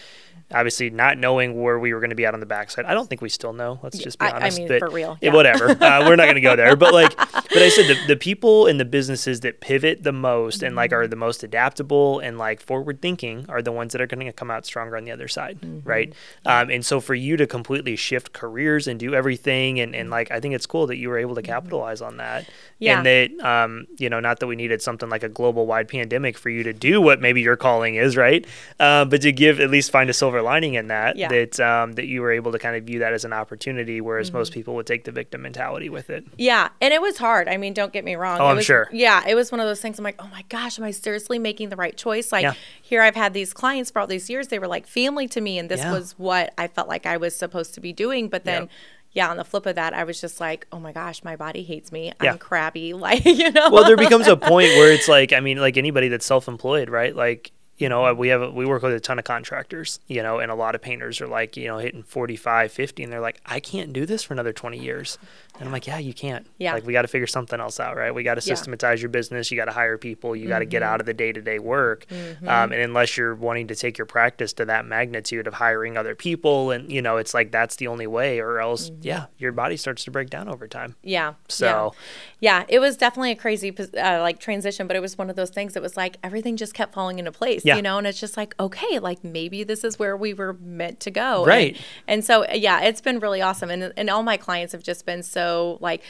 obviously 0.53 0.89
not 0.89 1.17
knowing 1.17 1.59
where 1.61 1.79
we 1.79 1.93
were 1.93 1.99
going 1.99 2.11
to 2.11 2.15
be 2.15 2.25
out 2.25 2.33
on 2.33 2.39
the 2.39 2.45
backside. 2.45 2.85
I 2.85 2.93
don't 2.93 3.07
think 3.09 3.21
we 3.21 3.29
still 3.29 3.53
know. 3.53 3.79
Let's 3.81 3.97
just 3.97 4.19
be 4.19 4.25
I- 4.25 4.29
I 4.29 4.35
honest. 4.37 4.59
mean, 4.59 4.67
but- 4.67 4.79
for 4.79 4.89
real, 4.89 5.17
yeah, 5.21 5.29
yeah. 5.29 5.35
whatever. 5.35 5.69
uh, 5.71 6.07
we're 6.07 6.15
not 6.15 6.25
going 6.25 6.35
to 6.35 6.41
go 6.41 6.55
there. 6.55 6.75
But 6.75 6.93
like, 6.93 7.15
but 7.17 7.57
I 7.57 7.69
said 7.69 7.87
the, 7.87 7.97
the 8.07 8.15
people 8.15 8.67
and 8.67 8.79
the 8.79 8.85
businesses 8.85 9.39
that 9.41 9.59
pivot 9.59 10.03
the 10.03 10.11
most 10.13 10.61
and 10.63 10.75
like 10.75 10.91
Mm-hmm. 10.91 10.99
are 10.99 11.07
the 11.07 11.15
most 11.15 11.43
adaptable 11.43 12.19
and 12.19 12.37
like 12.37 12.61
forward 12.61 13.01
thinking 13.01 13.45
are 13.49 13.61
the 13.61 13.71
ones 13.71 13.91
that 13.93 14.01
are 14.01 14.07
going 14.07 14.23
to 14.25 14.31
come 14.33 14.51
out 14.51 14.65
stronger 14.67 14.95
on 14.97 15.03
the 15.05 15.11
other 15.11 15.27
side, 15.27 15.59
Mm-hmm. 15.61 15.87
right? 15.89 16.13
Um, 16.45 16.69
and 16.69 16.85
so 16.85 16.99
for 16.99 17.15
you 17.15 17.37
to 17.37 17.47
completely 17.47 17.95
shift 17.95 18.33
careers 18.33 18.87
and 18.87 18.99
do 18.99 19.15
everything, 19.15 19.79
and, 19.79 19.95
and 19.95 20.09
like 20.11 20.29
I 20.31 20.39
think 20.39 20.53
it's 20.53 20.67
cool 20.67 20.85
that 20.87 20.97
you 20.97 21.09
were 21.09 21.17
able 21.17 21.35
to 21.35 21.41
capitalize 21.41 22.01
on 22.01 22.17
that, 22.17 22.43
Mm-hmm. 22.43 22.51
Yeah. 22.79 22.97
and 22.97 23.05
that 23.05 23.45
um, 23.47 23.87
you 23.97 24.09
know 24.09 24.19
not 24.19 24.39
that 24.41 24.47
we 24.47 24.55
needed 24.55 24.81
something 24.81 25.09
like 25.09 25.23
a 25.23 25.29
global 25.29 25.65
wide 25.65 25.87
pandemic 25.87 26.37
for 26.37 26.49
you 26.49 26.61
to 26.63 26.73
do 26.73 26.99
what 27.01 27.21
maybe 27.21 27.41
you're 27.41 27.55
calling 27.55 27.84
is, 27.93 28.17
right? 28.17 28.43
Uh, 28.79 29.05
but 29.05 29.21
to 29.21 29.31
give 29.31 29.59
at 29.59 29.69
least 29.69 29.91
find 29.91 30.09
a 30.09 30.13
silver 30.13 30.41
lining 30.41 30.73
in 30.73 30.87
that, 30.87 31.15
Yeah. 31.17 31.27
that 31.27 31.59
um, 31.59 31.93
that 31.93 32.07
you 32.07 32.21
were 32.23 32.31
able 32.31 32.51
to 32.53 32.57
kind 32.57 32.75
of 32.75 32.85
view 32.85 32.97
that 32.99 33.13
as 33.13 33.23
an 33.23 33.33
opportunity, 33.33 34.01
whereas 34.01 34.33
most 34.33 34.49
Mm-hmm. 34.49 34.59
people 34.59 34.73
would 34.75 34.87
take 34.87 35.03
the 35.03 35.11
victim 35.11 35.43
mentality 35.43 35.89
with 35.89 36.09
it. 36.09 36.25
Yeah, 36.39 36.69
and 36.81 36.91
it 36.91 37.01
was 37.03 37.19
hard. 37.19 37.47
I 37.47 37.57
mean, 37.57 37.75
don't 37.75 37.93
get 37.93 38.03
me 38.03 38.15
wrong. 38.15 38.39
Oh, 38.41 38.47
I'm 38.47 38.55
was- 38.55 38.65
sure. 38.65 38.89
Yeah, 38.91 39.23
it 39.27 39.35
was 39.35 39.51
one 39.51 39.59
of 39.59 39.67
those 39.67 39.81
things. 39.81 39.99
I'm 39.99 40.03
like, 40.03 40.15
oh 40.17 40.27
my 40.31 40.41
gosh, 40.49 40.79
am 40.79 40.85
I 40.85 40.89
seriously 40.91 41.37
making 41.37 41.69
the 41.69 41.75
right 41.75 41.95
choice? 41.95 42.31
Like, 42.31 42.41
Yeah. 42.41 42.53
here 42.81 43.03
I've 43.03 43.15
had 43.15 43.35
these 43.35 43.53
clients 43.53 43.91
for 43.91 43.99
all 43.99 44.07
these 44.07 44.27
years. 44.31 44.47
They 44.47 44.57
were 44.57 44.67
like 44.67 44.87
family 44.87 45.27
to 45.27 45.41
me, 45.41 45.59
and 45.59 45.69
this 45.69 45.81
Yeah. 45.81 45.91
was 45.91 46.13
what 46.17 46.51
I 46.57 46.67
felt 46.69 46.87
like 46.87 47.05
I 47.05 47.17
was 47.17 47.35
supposed 47.35 47.75
to 47.75 47.81
be 47.81 47.93
doing. 47.93 48.29
But 48.29 48.45
then, 48.45 48.63
Yep. 48.63 48.69
yeah, 49.11 49.29
on 49.29 49.37
the 49.37 49.43
flip 49.43 49.65
of 49.65 49.75
that, 49.75 49.93
I 49.93 50.03
was 50.05 50.21
just 50.21 50.39
like, 50.39 50.65
oh 50.71 50.79
my 50.79 50.91
gosh, 50.93 51.23
my 51.23 51.35
body 51.35 51.63
hates 51.63 51.91
me. 51.91 52.13
I'm 52.19 52.37
crabby. 52.37 52.93
Like, 53.05 53.25
you 53.25 53.51
know. 53.51 53.69
well, 53.71 53.83
there 53.85 53.97
becomes 53.97 54.27
a 54.27 54.37
point 54.53 54.69
where 54.77 54.91
it's 54.91 55.07
like, 55.07 55.33
I 55.33 55.39
mean, 55.41 55.57
like 55.57 55.75
anybody 55.77 56.07
that's 56.07 56.25
self-employed, 56.25 56.89
right? 56.89 57.15
Like, 57.15 57.51
you 57.77 57.89
know, 57.89 58.13
we 58.13 58.29
have, 58.29 58.53
we 58.53 58.65
work 58.65 58.83
with 58.83 58.93
a 58.93 58.99
ton 58.99 59.19
of 59.19 59.25
contractors, 59.25 59.99
you 60.07 60.23
know, 60.23 60.39
and 60.39 60.49
a 60.49 60.55
lot 60.55 60.75
of 60.75 60.81
painters 60.81 61.19
are 61.19 61.27
like, 61.27 61.57
you 61.57 61.67
know, 61.67 61.77
hitting 61.77 62.03
45, 62.03 62.71
50, 62.71 63.03
and 63.03 63.11
they're 63.11 63.19
like, 63.19 63.41
I 63.45 63.59
can't 63.59 63.91
do 63.91 64.05
this 64.05 64.23
for 64.23 64.33
another 64.33 64.53
20 64.53 64.79
years. 64.79 65.17
And 65.59 65.67
I'm 65.67 65.71
like, 65.71 65.87
yeah, 65.87 65.97
you 65.99 66.13
can't. 66.13 66.45
Yeah. 66.57 66.73
Like, 66.73 66.85
we 66.85 66.91
got 66.91 67.03
to 67.03 67.07
figure 67.07 67.27
something 67.27 67.59
else 67.59 67.79
out, 67.79 67.95
right? 67.95 68.13
We 68.13 68.23
got 68.23 68.35
to 68.35 68.45
Yeah. 68.45 68.55
systematize 68.55 69.01
your 69.01 69.09
business. 69.09 69.49
You 69.51 69.57
got 69.57 69.65
to 69.65 69.71
hire 69.71 69.97
people. 69.97 70.35
You 70.35 70.47
got 70.49 70.59
to 70.59 70.65
get 70.65 70.81
Mm-hmm. 70.81 70.93
out 70.93 70.99
of 70.99 71.05
the 71.05 71.13
day 71.13 71.31
to 71.31 71.41
day 71.41 71.59
work. 71.59 72.05
Um, 72.11 72.71
and 72.71 72.81
unless 72.81 73.15
you're 73.17 73.33
wanting 73.35 73.67
to 73.67 73.75
take 73.75 73.97
your 73.97 74.05
practice 74.05 74.51
to 74.53 74.65
that 74.65 74.85
magnitude 74.85 75.47
of 75.47 75.53
hiring 75.53 75.95
other 75.97 76.13
people, 76.15 76.71
and, 76.71 76.91
you 76.91 77.01
know, 77.01 77.17
it's 77.17 77.33
like 77.33 77.51
that's 77.51 77.77
the 77.77 77.87
only 77.87 78.07
way, 78.07 78.39
or 78.39 78.59
else, 78.59 78.89
Mm-hmm. 78.89 78.99
yeah, 79.03 79.25
your 79.37 79.51
body 79.53 79.77
starts 79.77 80.03
to 80.05 80.11
break 80.11 80.29
down 80.29 80.49
over 80.49 80.67
time. 80.67 80.95
Yeah. 81.03 81.35
So- 81.47 81.93
yeah. 82.39 82.59
yeah, 82.59 82.65
it 82.67 82.79
was 82.79 82.97
definitely 82.97 83.31
a 83.31 83.35
crazy 83.35 83.73
uh, 83.77 84.19
like 84.19 84.39
transition, 84.39 84.87
but 84.87 84.95
it 84.97 85.01
was 85.01 85.17
one 85.17 85.29
of 85.29 85.35
those 85.37 85.49
things 85.51 85.73
that 85.73 85.81
was 85.81 85.95
like 85.95 86.17
everything 86.23 86.57
just 86.57 86.73
kept 86.73 86.93
falling 86.93 87.17
into 87.19 87.31
place, 87.31 87.63
Yeah. 87.63 87.77
you 87.77 87.81
know, 87.81 87.97
and 87.97 88.05
it's 88.05 88.19
just 88.19 88.35
like, 88.35 88.53
okay, 88.59 88.99
like 88.99 89.23
maybe 89.23 89.63
this 89.63 89.83
is 89.85 89.97
where 89.97 90.17
we 90.17 90.33
were 90.33 90.53
meant 90.61 90.99
to 91.01 91.11
go. 91.11 91.39
And- 91.39 91.47
Right. 91.47 91.77
And, 92.07 92.25
so, 92.25 92.45
yeah, 92.51 92.81
it's 92.81 92.99
been 93.01 93.19
really 93.19 93.41
awesome. 93.41 93.69
And, 93.69 93.93
and 93.95 94.09
all 94.09 94.21
my 94.23 94.35
clients 94.37 94.73
have 94.73 94.83
just 94.83 95.05
been 95.05 95.23
so 95.23 95.44
like, 95.81 96.01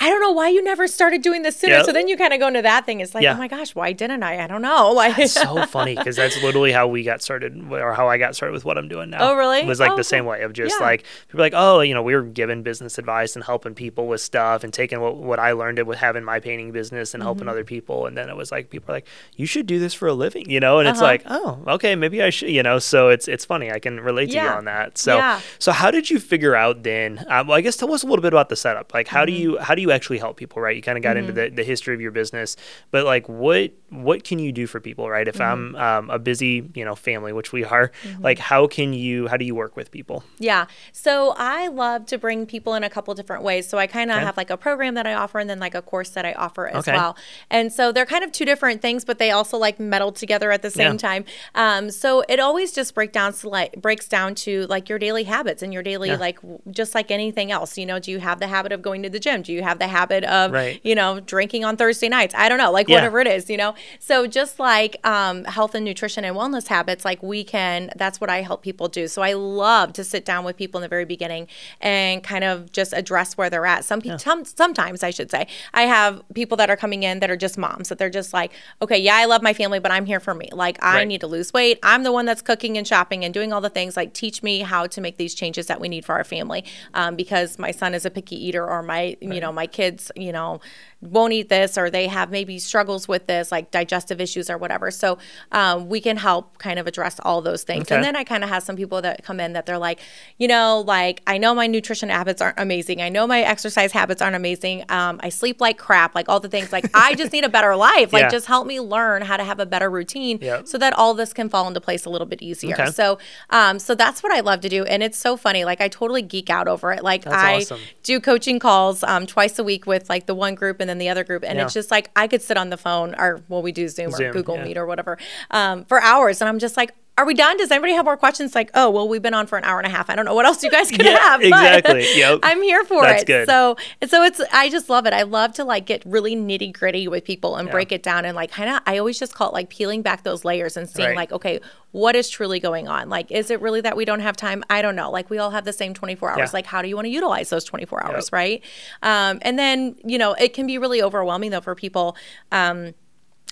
I 0.00 0.10
don't 0.10 0.20
know 0.20 0.32
why 0.32 0.48
you 0.48 0.62
never 0.62 0.88
started 0.88 1.22
doing 1.22 1.42
this 1.42 1.56
sooner. 1.56 1.74
Yep. 1.76 1.86
So 1.86 1.92
then 1.92 2.08
you 2.08 2.16
kind 2.16 2.32
of 2.32 2.40
go 2.40 2.48
into 2.48 2.62
that 2.62 2.84
thing. 2.84 3.00
It's 3.00 3.14
like, 3.14 3.22
Yeah. 3.22 3.34
oh 3.34 3.38
my 3.38 3.46
gosh, 3.48 3.74
why 3.76 3.92
didn't 3.92 4.22
I? 4.24 4.42
I 4.42 4.46
don't 4.48 4.60
know. 4.60 4.92
Like, 5.04 5.18
It's 5.18 5.32
so 5.32 5.64
funny 5.66 5.94
because 5.94 6.16
that's 6.16 6.36
literally 6.42 6.72
how 6.72 6.88
we 6.88 7.04
got 7.04 7.22
started, 7.22 7.56
or 7.70 7.94
how 7.94 8.08
I 8.08 8.18
got 8.18 8.34
started 8.34 8.52
with 8.54 8.64
what 8.64 8.76
I'm 8.76 8.88
doing 8.88 9.10
now. 9.10 9.30
Oh, 9.30 9.36
really? 9.36 9.60
It 9.60 9.66
was 9.66 9.78
like 9.80 9.92
Oh, 9.92 9.96
the 9.96 10.04
same 10.04 10.24
way 10.26 10.42
of 10.42 10.52
just 10.52 10.76
Yeah. 10.80 10.84
like 10.86 11.04
people 11.28 11.40
like, 11.40 11.52
oh, 11.54 11.80
you 11.80 11.94
know, 11.94 12.02
we 12.02 12.14
were 12.14 12.22
giving 12.22 12.62
business 12.64 12.98
advice 12.98 13.36
and 13.36 13.44
helping 13.44 13.74
people 13.74 14.06
with 14.08 14.20
stuff 14.20 14.64
and 14.64 14.72
taking 14.74 15.00
what, 15.00 15.16
what 15.16 15.38
I 15.38 15.52
learned 15.52 15.78
it 15.78 15.86
with 15.86 15.98
having 15.98 16.24
my 16.24 16.40
painting 16.40 16.72
business 16.72 17.14
and 17.14 17.20
Mm-hmm. 17.22 17.26
helping 17.28 17.48
other 17.48 17.64
people, 17.64 18.06
and 18.06 18.16
then 18.16 18.28
it 18.28 18.36
was 18.36 18.50
like 18.50 18.70
people 18.70 18.90
are 18.92 18.96
like, 18.96 19.06
you 19.36 19.46
should 19.46 19.66
do 19.66 19.78
this 19.78 19.94
for 19.94 20.08
a 20.08 20.12
living, 20.14 20.50
you 20.50 20.58
know, 20.60 20.80
and 20.80 20.88
it's 20.88 20.98
Uh-huh. 20.98 21.06
like, 21.06 21.22
oh, 21.26 21.60
okay, 21.68 21.94
maybe 21.94 22.20
I 22.22 22.30
should, 22.30 22.50
you 22.50 22.62
know. 22.64 22.78
So 22.80 23.08
it's 23.10 23.28
it's 23.28 23.44
funny, 23.44 23.70
I 23.70 23.78
can 23.78 24.00
relate 24.00 24.30
to 24.30 24.34
you 24.34 24.40
on 24.40 24.64
that. 24.64 24.98
So 24.98 25.16
Yeah. 25.16 25.40
so 25.60 25.70
how 25.72 25.90
did 25.92 26.10
you 26.10 26.18
figure 26.18 26.56
out 26.56 26.82
then? 26.82 27.24
Um, 27.28 27.46
well, 27.46 27.56
I 27.56 27.60
guess 27.60 27.76
tell 27.76 27.92
us 27.92 28.02
a 28.02 28.06
little 28.06 28.22
bit 28.22 28.32
about 28.32 28.48
the 28.48 28.56
setup. 28.56 28.92
Like, 28.92 29.06
how 29.08 29.24
do 29.24 29.32
Mm-hmm. 29.32 29.40
you 29.42 29.58
how 29.58 29.74
do 29.74 29.82
you 29.82 29.83
actually 29.92 30.18
help 30.18 30.36
people? 30.36 30.60
Right, 30.62 30.76
you 30.76 30.82
kind 30.82 30.96
of 30.98 31.02
got 31.04 31.16
into 31.16 31.32
the, 31.32 31.50
the 31.50 31.64
history 31.64 31.94
of 31.94 32.00
your 32.00 32.10
business, 32.10 32.56
but 32.90 33.04
like, 33.04 33.28
what 33.28 33.72
what 33.90 34.24
can 34.24 34.38
you 34.38 34.52
do 34.52 34.66
for 34.66 34.80
people? 34.80 35.08
Right, 35.10 35.26
if 35.28 35.36
Mm-hmm. 35.36 35.76
I'm 35.76 35.76
um, 35.76 36.10
a 36.10 36.18
busy 36.18 36.70
you 36.74 36.84
know 36.84 36.94
family, 36.94 37.32
which 37.32 37.52
we 37.52 37.64
are, 37.64 37.90
like, 38.20 38.38
how 38.38 38.66
can 38.66 38.92
you 38.92 39.26
how 39.28 39.36
do 39.36 39.44
you 39.44 39.54
work 39.54 39.76
with 39.76 39.90
people? 39.90 40.22
Yeah. 40.38 40.66
So 40.92 41.34
I 41.36 41.68
love 41.68 42.06
to 42.06 42.18
bring 42.18 42.46
people 42.46 42.74
in 42.74 42.84
a 42.84 42.90
couple 42.90 43.14
different 43.14 43.42
ways. 43.42 43.68
So 43.68 43.78
I 43.78 43.86
kind 43.86 44.10
of 44.10 44.16
Okay. 44.16 44.24
have 44.26 44.36
like 44.36 44.50
a 44.50 44.56
program 44.56 44.94
that 44.94 45.06
I 45.06 45.14
offer 45.14 45.38
and 45.38 45.48
then 45.50 45.58
like 45.58 45.74
a 45.74 45.82
course 45.82 46.10
that 46.10 46.24
I 46.24 46.32
offer 46.34 46.68
as 46.68 46.86
Okay. 46.86 46.92
well. 46.96 47.16
And 47.50 47.72
so 47.72 47.90
they're 47.92 48.06
kind 48.06 48.22
of 48.24 48.30
two 48.32 48.44
different 48.44 48.80
things, 48.82 49.04
but 49.04 49.18
they 49.18 49.30
also 49.32 49.58
like 49.58 49.80
meddle 49.80 50.12
together 50.12 50.50
at 50.52 50.62
the 50.62 50.70
same 50.70 50.92
Yeah. 50.92 50.98
time. 50.98 51.24
Um, 51.54 51.90
so 51.90 52.22
it 52.28 52.38
always 52.40 52.72
just 52.72 52.94
break 52.94 53.12
down 53.12 53.32
to 53.34 53.48
like 53.48 53.80
breaks 53.80 54.08
down 54.08 54.34
to 54.36 54.66
like 54.68 54.88
your 54.88 54.98
daily 54.98 55.24
habits 55.24 55.62
and 55.62 55.72
your 55.72 55.82
daily 55.82 56.10
Yeah. 56.10 56.16
like 56.16 56.38
just 56.70 56.94
like 56.94 57.10
anything 57.10 57.50
else. 57.50 57.76
You 57.76 57.86
know, 57.86 57.98
do 57.98 58.10
you 58.10 58.20
have 58.20 58.38
the 58.40 58.46
habit 58.48 58.72
of 58.72 58.82
going 58.82 59.02
to 59.02 59.10
the 59.10 59.18
gym? 59.20 59.42
Do 59.42 59.52
you 59.52 59.62
have 59.62 59.73
the 59.78 59.86
habit 59.88 60.24
of 60.24 60.52
Right. 60.52 60.80
you 60.82 60.94
know 60.94 61.20
drinking 61.20 61.64
on 61.64 61.76
Thursday 61.76 62.08
nights? 62.08 62.34
I 62.36 62.48
don't 62.48 62.58
know, 62.58 62.70
like 62.70 62.88
Yeah. 62.88 62.96
whatever 62.96 63.20
it 63.20 63.26
is. 63.26 63.48
You 63.50 63.56
know, 63.56 63.74
so 63.98 64.26
just 64.26 64.58
like 64.58 64.96
um, 65.06 65.44
health 65.44 65.74
and 65.74 65.84
nutrition 65.84 66.24
and 66.24 66.36
wellness 66.36 66.68
habits, 66.68 67.04
like 67.04 67.22
we 67.22 67.44
can. 67.44 67.90
That's 67.96 68.20
what 68.20 68.30
I 68.30 68.42
help 68.42 68.62
people 68.62 68.88
do. 68.88 69.08
So 69.08 69.22
I 69.22 69.32
love 69.34 69.92
to 69.94 70.04
sit 70.04 70.24
down 70.24 70.44
with 70.44 70.56
people 70.56 70.78
in 70.78 70.82
the 70.82 70.88
very 70.88 71.04
beginning 71.04 71.48
and 71.80 72.22
kind 72.22 72.44
of 72.44 72.72
just 72.72 72.92
address 72.92 73.36
where 73.36 73.50
they're 73.50 73.66
at. 73.66 73.84
Some 73.84 74.00
people, 74.00 74.18
some, 74.18 74.44
sometimes 74.44 75.02
I 75.02 75.10
should 75.10 75.30
say, 75.30 75.46
I 75.72 75.82
have 75.82 76.22
people 76.34 76.56
that 76.58 76.70
are 76.70 76.76
coming 76.76 77.02
in 77.02 77.20
that 77.20 77.30
are 77.30 77.36
just 77.36 77.58
moms 77.58 77.88
that 77.88 77.98
they're 77.98 78.10
just 78.10 78.32
like, 78.32 78.52
okay, 78.82 78.98
yeah, 78.98 79.16
I 79.16 79.24
love 79.26 79.42
my 79.42 79.52
family, 79.52 79.78
but 79.80 79.90
I'm 79.90 80.06
here 80.06 80.20
for 80.20 80.34
me. 80.34 80.48
Like 80.52 80.82
I 80.82 80.96
Right. 80.96 81.08
need 81.08 81.20
to 81.20 81.26
lose 81.26 81.52
weight. 81.52 81.78
I'm 81.82 82.02
the 82.02 82.12
one 82.12 82.24
that's 82.26 82.42
cooking 82.42 82.78
and 82.78 82.86
shopping 82.86 83.24
and 83.24 83.32
doing 83.34 83.52
all 83.52 83.60
the 83.60 83.70
things. 83.70 83.96
Like 83.96 84.12
teach 84.12 84.42
me 84.42 84.60
how 84.60 84.86
to 84.86 85.00
make 85.00 85.16
these 85.16 85.34
changes 85.34 85.66
that 85.66 85.80
we 85.80 85.88
need 85.88 86.04
for 86.04 86.14
our 86.14 86.24
family, 86.24 86.64
um, 86.94 87.16
because 87.16 87.58
my 87.58 87.70
son 87.70 87.94
is 87.94 88.04
a 88.04 88.10
picky 88.10 88.36
eater 88.46 88.66
or 88.68 88.82
my, 88.82 89.16
you 89.20 89.40
know, 89.40 89.52
my 89.52 89.63
my 89.64 89.66
kids, 89.66 90.12
you 90.14 90.32
know, 90.32 90.60
won't 91.00 91.32
eat 91.34 91.48
this 91.50 91.76
or 91.76 91.90
they 91.90 92.06
have 92.06 92.30
maybe 92.30 92.58
struggles 92.58 93.06
with 93.06 93.26
this, 93.26 93.52
like 93.52 93.70
digestive 93.70 94.20
issues 94.22 94.48
or 94.48 94.56
whatever. 94.56 94.90
So 94.90 95.18
um, 95.52 95.88
we 95.88 96.00
can 96.00 96.16
help 96.16 96.56
kind 96.58 96.78
of 96.78 96.86
address 96.86 97.20
all 97.20 97.42
those 97.42 97.62
things. 97.62 97.82
Okay. 97.88 97.94
And 97.94 98.02
then 98.04 98.16
I 98.16 98.24
kind 98.24 98.42
of 98.42 98.48
have 98.50 98.62
some 98.62 98.74
people 98.76 99.02
that 99.02 99.22
come 99.22 99.38
in 99.38 99.52
that 99.52 99.66
they're 99.66 99.78
like, 99.78 100.00
you 100.38 100.48
know, 100.48 100.82
like 100.86 101.22
I 101.26 101.36
know 101.38 101.54
my 101.54 101.66
nutrition 101.66 102.08
habits 102.08 102.40
aren't 102.40 102.58
amazing. 102.58 103.02
I 103.02 103.10
know 103.10 103.26
my 103.26 103.40
exercise 103.42 103.92
habits 103.92 104.22
aren't 104.22 104.36
amazing. 104.36 104.84
Um, 104.88 105.20
I 105.22 105.28
sleep 105.28 105.60
like 105.60 105.76
crap, 105.78 106.14
like 106.14 106.28
all 106.30 106.40
the 106.40 106.48
things. 106.48 106.72
Like 106.72 106.86
I 106.94 107.14
just 107.14 107.32
need 107.32 107.44
a 107.44 107.50
better 107.50 107.76
life. 107.76 108.12
Like 108.12 108.22
Yeah. 108.22 108.28
just 108.30 108.46
help 108.46 108.66
me 108.66 108.80
learn 108.80 109.20
how 109.22 109.36
to 109.36 109.44
have 109.44 109.60
a 109.60 109.66
better 109.66 109.90
routine 109.90 110.38
Yep. 110.40 110.68
so 110.68 110.78
that 110.78 110.94
all 110.94 111.12
this 111.12 111.32
can 111.34 111.48
fall 111.50 111.68
into 111.68 111.80
place 111.82 112.06
a 112.06 112.10
little 112.10 112.26
bit 112.26 112.40
easier. 112.42 112.74
Okay. 112.74 112.90
So, 112.90 113.18
um, 113.50 113.78
so 113.78 113.94
that's 113.94 114.22
what 114.22 114.32
I 114.32 114.40
love 114.40 114.60
to 114.62 114.68
do, 114.70 114.84
and 114.84 115.02
it's 115.02 115.18
so 115.18 115.36
funny. 115.36 115.64
Like 115.66 115.80
I 115.82 115.88
totally 115.88 116.22
geek 116.22 116.48
out 116.48 116.66
over 116.66 116.92
it. 116.92 117.02
Like 117.04 117.24
That's 117.24 117.36
I 117.36 117.56
awesome. 117.56 117.80
do 118.02 118.20
coaching 118.20 118.58
calls 118.58 119.02
um, 119.04 119.26
twice 119.26 119.53
a 119.58 119.64
week 119.64 119.86
with 119.86 120.08
like 120.08 120.26
the 120.26 120.34
one 120.34 120.54
group 120.54 120.80
and 120.80 120.88
then 120.88 120.98
the 120.98 121.08
other 121.08 121.24
group, 121.24 121.44
and 121.44 121.58
Yeah. 121.58 121.64
it's 121.64 121.74
just 121.74 121.90
like 121.90 122.10
I 122.16 122.26
could 122.28 122.42
sit 122.42 122.56
on 122.56 122.70
the 122.70 122.76
phone 122.76 123.14
or 123.16 123.40
well, 123.48 123.62
we 123.62 123.72
do 123.72 123.88
Zoom, 123.88 124.10
Zoom, 124.12 124.30
or 124.30 124.32
Google 124.32 124.56
yeah. 124.56 124.64
Meet 124.64 124.76
or 124.76 124.86
whatever 124.86 125.18
um, 125.50 125.84
for 125.84 126.00
hours, 126.02 126.40
and 126.40 126.48
I'm 126.48 126.58
just 126.58 126.76
like. 126.76 126.94
Are 127.16 127.24
we 127.24 127.32
done? 127.34 127.56
Does 127.58 127.70
anybody 127.70 127.92
have 127.92 128.04
more 128.06 128.16
questions? 128.16 128.56
Like, 128.56 128.70
oh, 128.74 128.90
well, 128.90 129.08
we've 129.08 129.22
been 129.22 129.34
on 129.34 129.46
for 129.46 129.56
an 129.56 129.62
hour 129.62 129.78
and 129.78 129.86
a 129.86 129.90
half. 129.90 130.10
I 130.10 130.16
don't 130.16 130.24
know 130.24 130.34
what 130.34 130.46
else 130.46 130.64
you 130.64 130.70
guys 130.70 130.90
could 130.90 131.02
Yeah, 131.04 131.16
have. 131.20 131.40
but 131.40 131.46
exactly. 131.46 132.06
Yep. 132.18 132.40
I'm 132.42 132.60
here 132.60 132.84
for 132.84 133.02
That's 133.02 133.22
it. 133.22 133.26
good. 133.26 133.48
So, 133.48 133.76
so 134.08 134.24
it's. 134.24 134.40
I 134.52 134.68
just 134.68 134.88
love 134.90 135.06
it. 135.06 135.12
I 135.12 135.22
love 135.22 135.52
to 135.54 135.64
like 135.64 135.86
get 135.86 136.02
really 136.04 136.34
nitty 136.34 136.72
gritty 136.76 137.06
with 137.06 137.24
people 137.24 137.54
and 137.54 137.70
break 137.70 137.92
it 137.92 138.02
down 138.02 138.24
and 138.24 138.34
like 138.34 138.50
kind 138.50 138.68
of. 138.68 138.80
I 138.86 138.98
always 138.98 139.16
just 139.16 139.32
call 139.32 139.50
it 139.50 139.52
like 139.52 139.68
peeling 139.70 140.02
back 140.02 140.24
those 140.24 140.44
layers 140.44 140.76
and 140.76 140.88
seeing 140.90 141.10
Right. 141.10 141.16
like, 141.16 141.30
okay, 141.32 141.60
what 141.92 142.16
is 142.16 142.28
truly 142.28 142.58
going 142.58 142.88
on? 142.88 143.08
Like, 143.08 143.30
is 143.30 143.48
it 143.52 143.60
really 143.60 143.80
that 143.82 143.96
we 143.96 144.04
don't 144.04 144.18
have 144.18 144.36
time? 144.36 144.64
I 144.68 144.82
don't 144.82 144.96
know. 144.96 145.08
Like, 145.12 145.30
we 145.30 145.38
all 145.38 145.50
have 145.50 145.64
the 145.64 145.72
same 145.72 145.94
24 145.94 146.30
hours. 146.30 146.38
Yeah. 146.38 146.50
Like, 146.52 146.66
how 146.66 146.82
do 146.82 146.88
you 146.88 146.96
want 146.96 147.06
to 147.06 147.10
utilize 147.10 147.48
those 147.48 147.62
24 147.62 148.04
hours, 148.06 148.24
Yep. 148.26 148.32
right? 148.32 148.64
Um, 149.04 149.38
and 149.42 149.56
then 149.56 149.94
you 150.04 150.18
know, 150.18 150.32
it 150.32 150.52
can 150.52 150.66
be 150.66 150.78
really 150.78 151.00
overwhelming 151.00 151.52
though 151.52 151.60
for 151.60 151.76
people. 151.76 152.16
Um, 152.50 152.94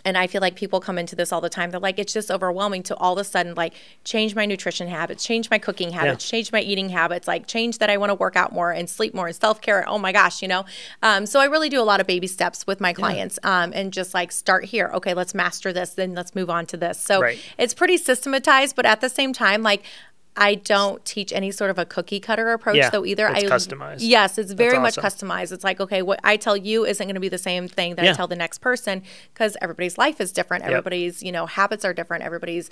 and 0.04 0.18
I 0.18 0.26
feel 0.26 0.40
like 0.40 0.56
people 0.56 0.80
come 0.80 0.98
into 0.98 1.14
this 1.14 1.32
all 1.32 1.40
the 1.40 1.48
time. 1.48 1.70
They're 1.70 1.78
like, 1.78 1.98
it's 1.98 2.12
just 2.12 2.28
overwhelming 2.30 2.82
to 2.84 2.96
all 2.96 3.12
of 3.12 3.18
a 3.18 3.24
sudden 3.24 3.54
like 3.54 3.74
change 4.02 4.34
my 4.34 4.46
nutrition 4.46 4.88
habits, 4.88 5.24
change 5.24 5.48
my 5.48 5.58
cooking 5.58 5.92
habits, 5.92 6.28
change 6.28 6.50
my 6.50 6.60
eating 6.60 6.88
habits, 6.88 7.28
like 7.28 7.46
change 7.46 7.78
that 7.78 7.88
I 7.88 7.96
want 7.96 8.10
to 8.10 8.14
work 8.14 8.34
out 8.34 8.52
more 8.52 8.72
and 8.72 8.90
sleep 8.90 9.14
more 9.14 9.28
and 9.28 9.36
self 9.36 9.60
care. 9.60 9.88
Oh 9.88 9.98
my 9.98 10.10
gosh, 10.10 10.42
you 10.42 10.48
know. 10.48 10.64
Um, 11.04 11.24
so 11.24 11.38
I 11.38 11.44
really 11.44 11.68
do 11.68 11.80
a 11.80 11.84
lot 11.84 12.00
of 12.00 12.08
baby 12.08 12.26
steps 12.26 12.66
with 12.66 12.80
my 12.80 12.92
clients, 12.92 13.38
um, 13.44 13.72
and 13.74 13.92
just 13.92 14.12
like 14.12 14.32
start 14.32 14.64
here. 14.64 14.90
Okay, 14.94 15.14
let's 15.14 15.34
master 15.34 15.72
this, 15.72 15.90
then 15.90 16.14
let's 16.14 16.34
move 16.34 16.50
on 16.50 16.66
to 16.66 16.76
this. 16.76 16.98
So 16.98 17.20
Right. 17.20 17.38
it's 17.56 17.72
pretty 17.74 17.96
systematized, 17.96 18.74
but 18.74 18.86
at 18.86 19.00
the 19.00 19.08
same 19.08 19.32
time, 19.32 19.62
like. 19.62 19.84
I 20.36 20.54
don't 20.54 21.04
teach 21.04 21.30
any 21.32 21.50
sort 21.50 21.70
of 21.70 21.78
a 21.78 21.84
cookie 21.84 22.18
cutter 22.18 22.52
approach 22.52 22.76
Yeah, 22.76 22.88
though 22.88 23.04
either. 23.04 23.26
it's 23.28 23.44
I 23.44 23.46
customized. 23.54 23.96
Yes, 24.00 24.38
it's 24.38 24.52
very 24.52 24.78
much 24.78 24.96
awesome. 24.96 25.28
customized. 25.28 25.52
It's 25.52 25.62
like, 25.64 25.78
okay, 25.78 26.00
what 26.00 26.20
I 26.24 26.36
tell 26.38 26.56
you 26.56 26.86
isn't 26.86 27.06
going 27.06 27.14
to 27.14 27.20
be 27.20 27.28
the 27.28 27.36
same 27.36 27.68
thing 27.68 27.96
that 27.96 28.04
Yeah. 28.06 28.12
I 28.12 28.14
tell 28.14 28.26
the 28.28 28.36
next 28.36 28.58
person 28.58 29.02
because 29.34 29.58
everybody's 29.60 29.98
life 29.98 30.20
is 30.22 30.32
different. 30.32 30.64
Everybody's, 30.64 31.22
you 31.22 31.32
know, 31.32 31.44
habits 31.44 31.84
are 31.84 31.92
different. 31.92 32.24
Everybody's, 32.24 32.70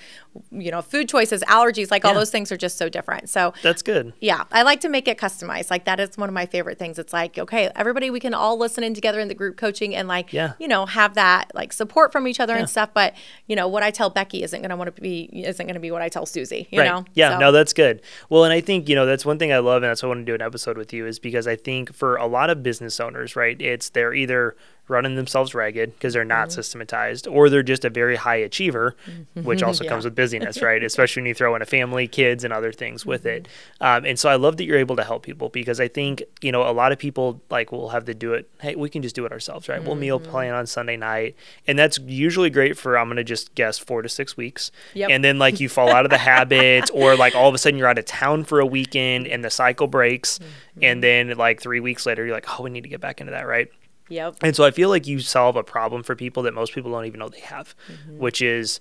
you 0.50 0.70
know, 0.70 0.80
food 0.80 1.06
choices, 1.08 1.42
allergies, 1.42 1.90
like 1.90 2.04
all 2.06 2.14
those 2.14 2.30
things 2.30 2.50
are 2.50 2.56
just 2.56 2.78
so 2.78 2.88
different. 2.88 3.28
So, 3.28 3.52
That's 3.62 3.82
good. 3.82 4.14
yeah, 4.20 4.44
I 4.50 4.62
like 4.62 4.80
to 4.80 4.88
make 4.88 5.06
it 5.06 5.18
customized. 5.18 5.70
Like 5.70 5.84
that 5.84 6.00
is 6.00 6.16
one 6.16 6.30
of 6.30 6.34
my 6.34 6.46
favorite 6.46 6.78
things. 6.78 6.98
It's 6.98 7.12
like, 7.12 7.38
okay, 7.38 7.70
everybody, 7.76 8.08
we 8.08 8.20
can 8.20 8.32
all 8.32 8.56
listen 8.58 8.82
in 8.84 8.94
together 8.94 9.20
in 9.20 9.28
the 9.28 9.34
group 9.34 9.58
coaching 9.58 9.94
and 9.94 10.08
like, 10.08 10.32
Yeah. 10.32 10.54
you 10.58 10.66
know, 10.66 10.86
have 10.86 11.14
that 11.14 11.50
like 11.54 11.74
support 11.74 12.10
from 12.10 12.26
each 12.26 12.40
other 12.40 12.54
and 12.56 12.70
stuff. 12.70 12.90
But 12.94 13.14
you 13.46 13.54
know, 13.54 13.68
what 13.68 13.82
I 13.82 13.90
tell 13.90 14.08
Becky 14.08 14.42
isn't 14.42 14.60
going 14.62 14.70
to 14.70 14.76
want 14.76 14.94
to 14.96 15.02
be 15.02 15.28
isn't 15.34 15.66
going 15.66 15.74
to 15.74 15.80
be 15.80 15.90
what 15.90 16.00
I 16.00 16.08
tell 16.08 16.24
Susie. 16.24 16.66
You 16.70 16.84
know? 16.84 17.04
Yeah, 17.14 17.32
So- 17.34 17.38
no, 17.38 17.49
that's 17.52 17.72
good. 17.72 18.02
Well, 18.28 18.44
and 18.44 18.52
I 18.52 18.60
think, 18.60 18.88
you 18.88 18.94
know, 18.94 19.06
that's 19.06 19.24
one 19.24 19.38
thing 19.38 19.52
I 19.52 19.58
love, 19.58 19.82
and 19.82 19.90
that's 19.90 20.02
why 20.02 20.08
I 20.08 20.10
want 20.10 20.20
to 20.26 20.30
do 20.30 20.34
an 20.34 20.42
episode 20.42 20.76
with 20.76 20.92
you, 20.92 21.06
is 21.06 21.18
because 21.18 21.46
I 21.46 21.56
think 21.56 21.92
for 21.94 22.16
a 22.16 22.26
lot 22.26 22.50
of 22.50 22.62
business 22.62 23.00
owners, 23.00 23.36
right, 23.36 23.60
it's 23.60 23.88
they're 23.88 24.14
either 24.14 24.56
running 24.90 25.14
themselves 25.14 25.54
ragged 25.54 25.94
because 25.94 26.12
they're 26.12 26.22
Mm-hmm. 26.22 26.28
not 26.28 26.52
systematized, 26.52 27.26
or 27.26 27.48
they're 27.48 27.62
just 27.62 27.84
a 27.84 27.90
very 27.90 28.16
high 28.16 28.36
achiever, 28.36 28.94
which 29.34 29.62
also 29.68 29.84
comes 29.84 30.04
with 30.04 30.14
busyness, 30.14 30.60
right? 30.68 30.82
Especially 30.82 31.22
when 31.22 31.28
you 31.28 31.34
throw 31.34 31.54
in 31.54 31.62
a 31.62 31.66
family, 31.66 32.06
kids, 32.06 32.44
and 32.44 32.52
other 32.52 32.72
things 32.72 33.06
with 33.06 33.24
it. 33.26 33.44
Mm-hmm. 33.80 33.84
Um, 33.84 34.04
and 34.04 34.18
so 34.18 34.28
I 34.28 34.36
love 34.36 34.56
that 34.58 34.64
you're 34.64 34.78
able 34.78 34.96
to 34.96 35.04
help 35.04 35.22
people 35.22 35.48
because 35.48 35.80
I 35.80 35.88
think, 35.88 36.22
you 36.42 36.52
know, 36.52 36.68
a 36.68 36.72
lot 36.72 36.92
of 36.92 36.98
people 36.98 37.40
like 37.50 37.72
will 37.72 37.88
have 37.90 38.04
to 38.04 38.14
do 38.14 38.34
it. 38.34 38.48
Hey, 38.60 38.74
we 38.74 38.90
can 38.90 39.00
just 39.02 39.14
do 39.14 39.24
it 39.24 39.32
ourselves, 39.32 39.68
right? 39.68 39.82
We'll 39.82 39.94
meal 39.94 40.20
Mm-hmm. 40.20 40.30
plan 40.30 40.54
on 40.54 40.66
Sunday 40.66 40.96
night. 40.96 41.36
And 41.66 41.78
that's 41.78 41.98
usually 42.00 42.50
great 42.50 42.76
for, 42.76 42.98
I'm 42.98 43.06
going 43.06 43.16
to 43.16 43.24
just 43.24 43.54
guess, 43.54 43.78
four 43.78 44.02
to 44.02 44.08
six 44.08 44.36
weeks. 44.36 44.70
Yep. 44.94 45.10
And 45.10 45.24
then 45.24 45.38
like 45.38 45.60
you 45.60 45.68
fall 45.68 45.90
out 45.90 46.04
of 46.04 46.10
the 46.10 46.18
habit 46.18 46.90
or 46.94 47.16
like 47.16 47.34
all 47.34 47.48
of 47.48 47.54
a 47.54 47.58
sudden 47.58 47.78
you're 47.78 47.88
out 47.88 47.98
of 47.98 48.04
town 48.06 48.44
for 48.44 48.60
a 48.60 48.66
weekend 48.66 49.26
and 49.28 49.44
the 49.44 49.50
cycle 49.50 49.86
breaks 49.86 50.38
Mm-hmm. 50.40 50.84
and 50.84 51.02
then 51.02 51.36
like 51.36 51.60
three 51.60 51.80
weeks 51.80 52.06
later 52.06 52.24
you're 52.24 52.34
like 52.34 52.46
oh 52.58 52.62
we 52.62 52.70
need 52.70 52.82
to 52.82 52.88
get 52.88 53.00
back 53.00 53.20
into 53.20 53.32
that 53.32 53.46
right 53.46 53.68
Yep. 54.10 54.36
and 54.42 54.54
so 54.54 54.64
i 54.64 54.70
feel 54.70 54.88
like 54.90 55.06
you 55.06 55.20
solve 55.20 55.56
a 55.56 55.62
problem 55.64 56.02
for 56.02 56.14
people 56.14 56.42
that 56.42 56.52
most 56.54 56.74
people 56.74 56.90
don't 56.90 57.06
even 57.06 57.18
know 57.20 57.28
they 57.30 57.40
have 57.40 57.74
Mm-hmm. 57.90 58.18
which 58.18 58.42
is 58.42 58.80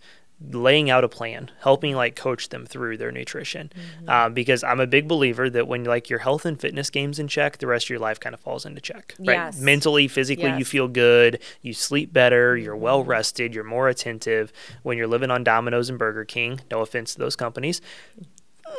laying 0.51 0.89
out 0.89 1.03
a 1.03 1.09
plan 1.09 1.51
helping 1.63 1.95
like 1.95 2.15
coach 2.15 2.47
them 2.47 2.65
through 2.65 2.95
their 2.97 3.11
nutrition 3.11 3.71
Mm-hmm. 3.75 4.09
um, 4.09 4.33
because 4.33 4.63
i'm 4.63 4.79
a 4.79 4.87
big 4.87 5.05
believer 5.07 5.49
that 5.49 5.67
when 5.67 5.83
like 5.83 6.09
your 6.09 6.19
health 6.19 6.45
and 6.45 6.57
fitness 6.59 6.89
games 6.89 7.19
in 7.19 7.27
check 7.27 7.57
the 7.57 7.67
rest 7.67 7.85
of 7.87 7.89
your 7.89 7.99
life 7.99 8.19
kind 8.21 8.33
of 8.33 8.39
falls 8.39 8.65
into 8.65 8.79
check 8.81 9.15
right 9.19 9.33
Yes. 9.33 9.59
mentally 9.59 10.07
physically 10.07 10.51
you 10.57 10.63
feel 10.63 10.87
good 10.87 11.39
you 11.61 11.73
sleep 11.73 12.13
better 12.13 12.55
you're 12.57 12.73
Mm-hmm. 12.75 12.83
well 12.83 13.03
rested 13.03 13.53
you're 13.53 13.63
more 13.65 13.89
attentive 13.89 14.53
when 14.83 14.97
you're 14.97 15.07
living 15.07 15.29
on 15.29 15.43
domino's 15.43 15.89
and 15.89 15.99
burger 15.99 16.23
king 16.25 16.61
no 16.71 16.79
offense 16.81 17.13
to 17.13 17.19
those 17.19 17.35
companies 17.35 17.81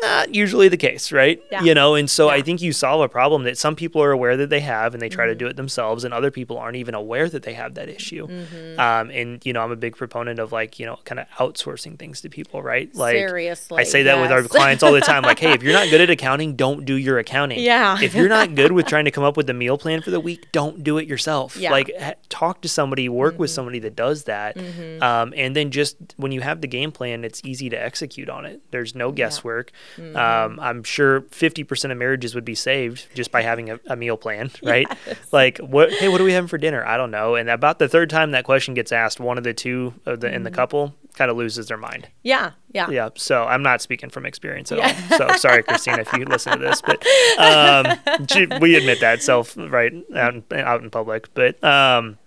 not 0.02 0.34
usually 0.34 0.68
the 0.68 0.76
case, 0.76 1.12
right? 1.12 1.42
Yeah. 1.50 1.62
You 1.62 1.74
know, 1.74 1.94
and 1.94 2.08
so 2.08 2.28
I 2.28 2.40
think 2.42 2.62
you 2.62 2.72
solve 2.72 3.00
a 3.02 3.08
problem 3.08 3.42
that 3.44 3.58
some 3.58 3.76
people 3.76 4.02
are 4.02 4.12
aware 4.12 4.36
that 4.36 4.48
they 4.48 4.60
have 4.60 4.94
and 4.94 5.02
they 5.02 5.08
try 5.08 5.26
to 5.26 5.30
Mm-hmm. 5.32 5.38
do 5.38 5.46
it 5.46 5.56
themselves, 5.56 6.04
and 6.04 6.12
other 6.14 6.30
people 6.30 6.58
aren't 6.58 6.76
even 6.76 6.94
aware 6.94 7.28
that 7.28 7.42
they 7.44 7.54
have 7.54 7.74
that 7.74 7.88
issue. 7.88 8.26
Mm-hmm. 8.26 8.80
Um, 8.80 9.10
and, 9.10 9.44
you 9.46 9.52
know, 9.52 9.60
I'm 9.62 9.70
a 9.72 9.76
big 9.76 9.96
proponent 9.96 10.38
of 10.38 10.52
like, 10.52 10.78
you 10.78 10.86
know, 10.86 10.98
kind 11.04 11.18
of 11.20 11.28
outsourcing 11.38 11.98
things 11.98 12.20
to 12.22 12.28
people, 12.28 12.62
right? 12.62 12.92
Like, 12.94 13.16
Seriously, 13.16 13.78
I 13.80 13.84
say 13.84 14.02
that 14.04 14.20
with 14.20 14.30
our 14.32 14.42
clients 14.42 14.82
all 14.82 14.92
the 14.92 15.00
time 15.00 15.22
like, 15.22 15.38
hey, 15.38 15.52
if 15.52 15.62
you're 15.62 15.72
not 15.72 15.88
good 15.90 16.00
at 16.00 16.10
accounting, 16.18 16.56
don't 16.56 16.84
do 16.84 16.94
your 16.94 17.18
accounting. 17.18 17.60
Yeah. 17.60 17.98
If 18.00 18.14
you're 18.14 18.28
not 18.28 18.54
good 18.54 18.72
with 18.72 18.86
trying 18.92 19.04
to 19.06 19.10
come 19.10 19.24
up 19.24 19.36
with 19.36 19.48
a 19.50 19.54
meal 19.54 19.78
plan 19.78 20.02
for 20.02 20.10
the 20.10 20.20
week, 20.20 20.50
don't 20.52 20.82
do 20.82 20.98
it 20.98 21.06
yourself. 21.06 21.56
Yeah. 21.56 21.70
Like, 21.70 21.90
ha- 21.98 22.14
talk 22.28 22.60
to 22.62 22.68
somebody, 22.68 23.08
work 23.08 23.38
with 23.38 23.50
somebody 23.50 23.78
that 23.80 23.94
does 23.96 24.24
that. 24.24 24.56
Um, 25.02 25.32
and 25.36 25.54
then 25.56 25.70
just 25.70 25.96
when 26.16 26.32
you 26.32 26.40
have 26.40 26.60
the 26.60 26.66
game 26.68 26.90
plan, 26.92 27.24
it's 27.24 27.40
easy 27.44 27.70
to 27.70 27.76
execute 27.82 28.28
on 28.28 28.44
it. 28.46 28.60
There's 28.72 28.94
no 28.94 29.12
guesswork. 29.12 29.70
Um, 29.98 30.58
I'm 30.60 30.82
sure 30.82 31.22
50% 31.22 31.90
of 31.90 31.98
marriages 31.98 32.34
would 32.34 32.44
be 32.44 32.54
saved 32.54 33.06
just 33.14 33.30
by 33.30 33.42
having 33.42 33.70
a, 33.70 33.80
a 33.86 33.96
meal 33.96 34.16
plan, 34.16 34.50
right? 34.62 34.86
Like, 35.32 35.58
what? 35.58 35.92
Hey, 35.92 36.08
what 36.08 36.20
are 36.20 36.24
we 36.24 36.32
having 36.32 36.48
for 36.48 36.58
dinner? 36.58 36.84
I 36.84 36.96
don't 36.96 37.10
know. 37.10 37.34
And 37.34 37.50
about 37.50 37.78
the 37.78 37.88
third 37.88 38.10
time 38.10 38.30
that 38.32 38.44
question 38.44 38.74
gets 38.74 38.92
asked, 38.92 39.20
one 39.20 39.38
of 39.38 39.44
the 39.44 39.54
two 39.54 39.94
of 40.06 40.20
the 40.20 40.32
in 40.32 40.42
the 40.42 40.50
couple 40.50 40.94
kind 41.14 41.30
of 41.30 41.36
loses 41.36 41.66
their 41.66 41.76
mind. 41.76 42.08
Yeah. 42.22 42.52
Yeah. 42.72 42.88
Yeah. 42.88 43.08
So 43.16 43.44
I'm 43.44 43.62
not 43.62 43.82
speaking 43.82 44.10
from 44.10 44.24
experience 44.24 44.72
at 44.72 44.78
all. 44.78 45.18
So 45.18 45.36
sorry, 45.36 45.62
Christina, 45.62 46.00
if 46.00 46.12
you 46.12 46.24
listen 46.24 46.52
to 46.52 46.58
this, 46.58 46.80
but 46.80 47.04
um, 47.38 48.60
we 48.60 48.76
admit 48.76 49.00
that 49.00 49.22
self 49.22 49.56
right 49.56 49.92
out 50.14 50.34
in, 50.34 50.44
out 50.52 50.82
in 50.82 50.90
public. 50.90 51.32
But 51.34 51.62
um, 51.64 52.18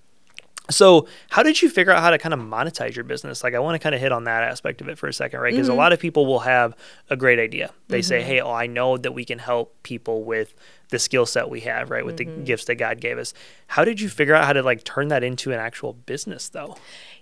so 0.70 1.08
how 1.30 1.44
did 1.44 1.62
you 1.62 1.70
figure 1.70 1.92
out 1.92 2.02
how 2.02 2.10
to 2.10 2.18
kind 2.18 2.34
of 2.34 2.40
monetize 2.40 2.96
your 2.96 3.04
business? 3.04 3.44
Like 3.44 3.54
I 3.54 3.60
want 3.60 3.76
to 3.76 3.80
kind 3.80 3.94
of 3.94 4.00
hit 4.00 4.12
on 4.12 4.24
that 4.24 4.44
aspect 4.44 4.80
of 4.80 4.88
it 4.88 4.98
for 4.98 5.08
a 5.08 5.14
second, 5.14 5.42
right? 5.42 5.52
Because 5.52 5.68
a 5.68 5.74
lot 5.74 5.92
of 5.92 6.00
people 6.00 6.26
will 6.26 6.40
have 6.40 6.76
a 7.10 7.18
great 7.18 7.38
idea. 7.38 7.72
They 7.90 8.02
say, 8.02 8.22
"Hey, 8.22 8.40
oh, 8.40 8.52
I 8.52 8.68
know 8.68 8.98
that 8.98 9.14
we 9.14 9.26
can 9.26 9.40
help 9.40 9.76
people 9.84 10.24
with 10.24 10.56
the 10.90 11.00
skill 11.00 11.26
set 11.26 11.50
we 11.50 11.62
have, 11.62 11.90
right? 11.90 12.06
With 12.06 12.18
the 12.18 12.26
gifts 12.26 12.66
that 12.66 12.76
God 12.76 13.02
gave 13.02 13.18
us." 13.18 13.34
How 13.68 13.84
did 13.84 14.00
you 14.00 14.08
figure 14.08 14.36
out 14.36 14.46
how 14.46 14.54
to 14.54 14.64
like 14.64 14.84
turn 14.86 15.10
that 15.10 15.24
into 15.24 15.52
an 15.52 15.60
actual 15.60 15.94
business, 15.94 16.48
though? 16.48 16.78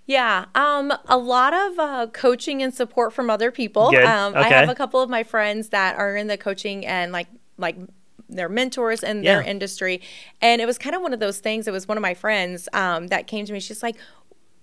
Yeah, 0.05 0.45
um, 0.55 0.93
a 1.07 1.17
lot 1.17 1.53
of 1.53 1.79
uh, 1.79 2.07
coaching 2.13 2.61
and 2.61 2.73
support 2.73 3.11
from 3.13 3.29
other 3.29 3.49
people. 3.51 3.91
Um, 4.27 4.35
I 4.35 4.43
have 4.49 4.69
a 4.69 4.75
couple 4.75 5.01
of 5.01 5.09
my 5.09 5.23
friends 5.23 5.69
that 5.69 5.97
are 5.97 6.15
in 6.15 6.27
the 6.27 6.37
coaching 6.37 6.85
and 6.85 7.11
like 7.11 7.27
like 7.57 7.77
they're 8.31 8.49
mentors 8.49 9.03
in 9.03 9.21
their 9.23 9.41
industry, 9.41 10.01
and 10.41 10.61
it 10.61 10.65
was 10.65 10.77
kind 10.77 10.95
of 10.95 11.01
one 11.01 11.13
of 11.13 11.19
those 11.19 11.39
things. 11.39 11.67
It 11.67 11.71
was 11.71 11.87
one 11.87 11.97
of 11.97 12.01
my 12.01 12.13
friends 12.13 12.67
um, 12.73 13.07
that 13.07 13.27
came 13.27 13.45
to 13.45 13.53
me. 13.53 13.59
She's 13.59 13.83
like, 13.83 13.95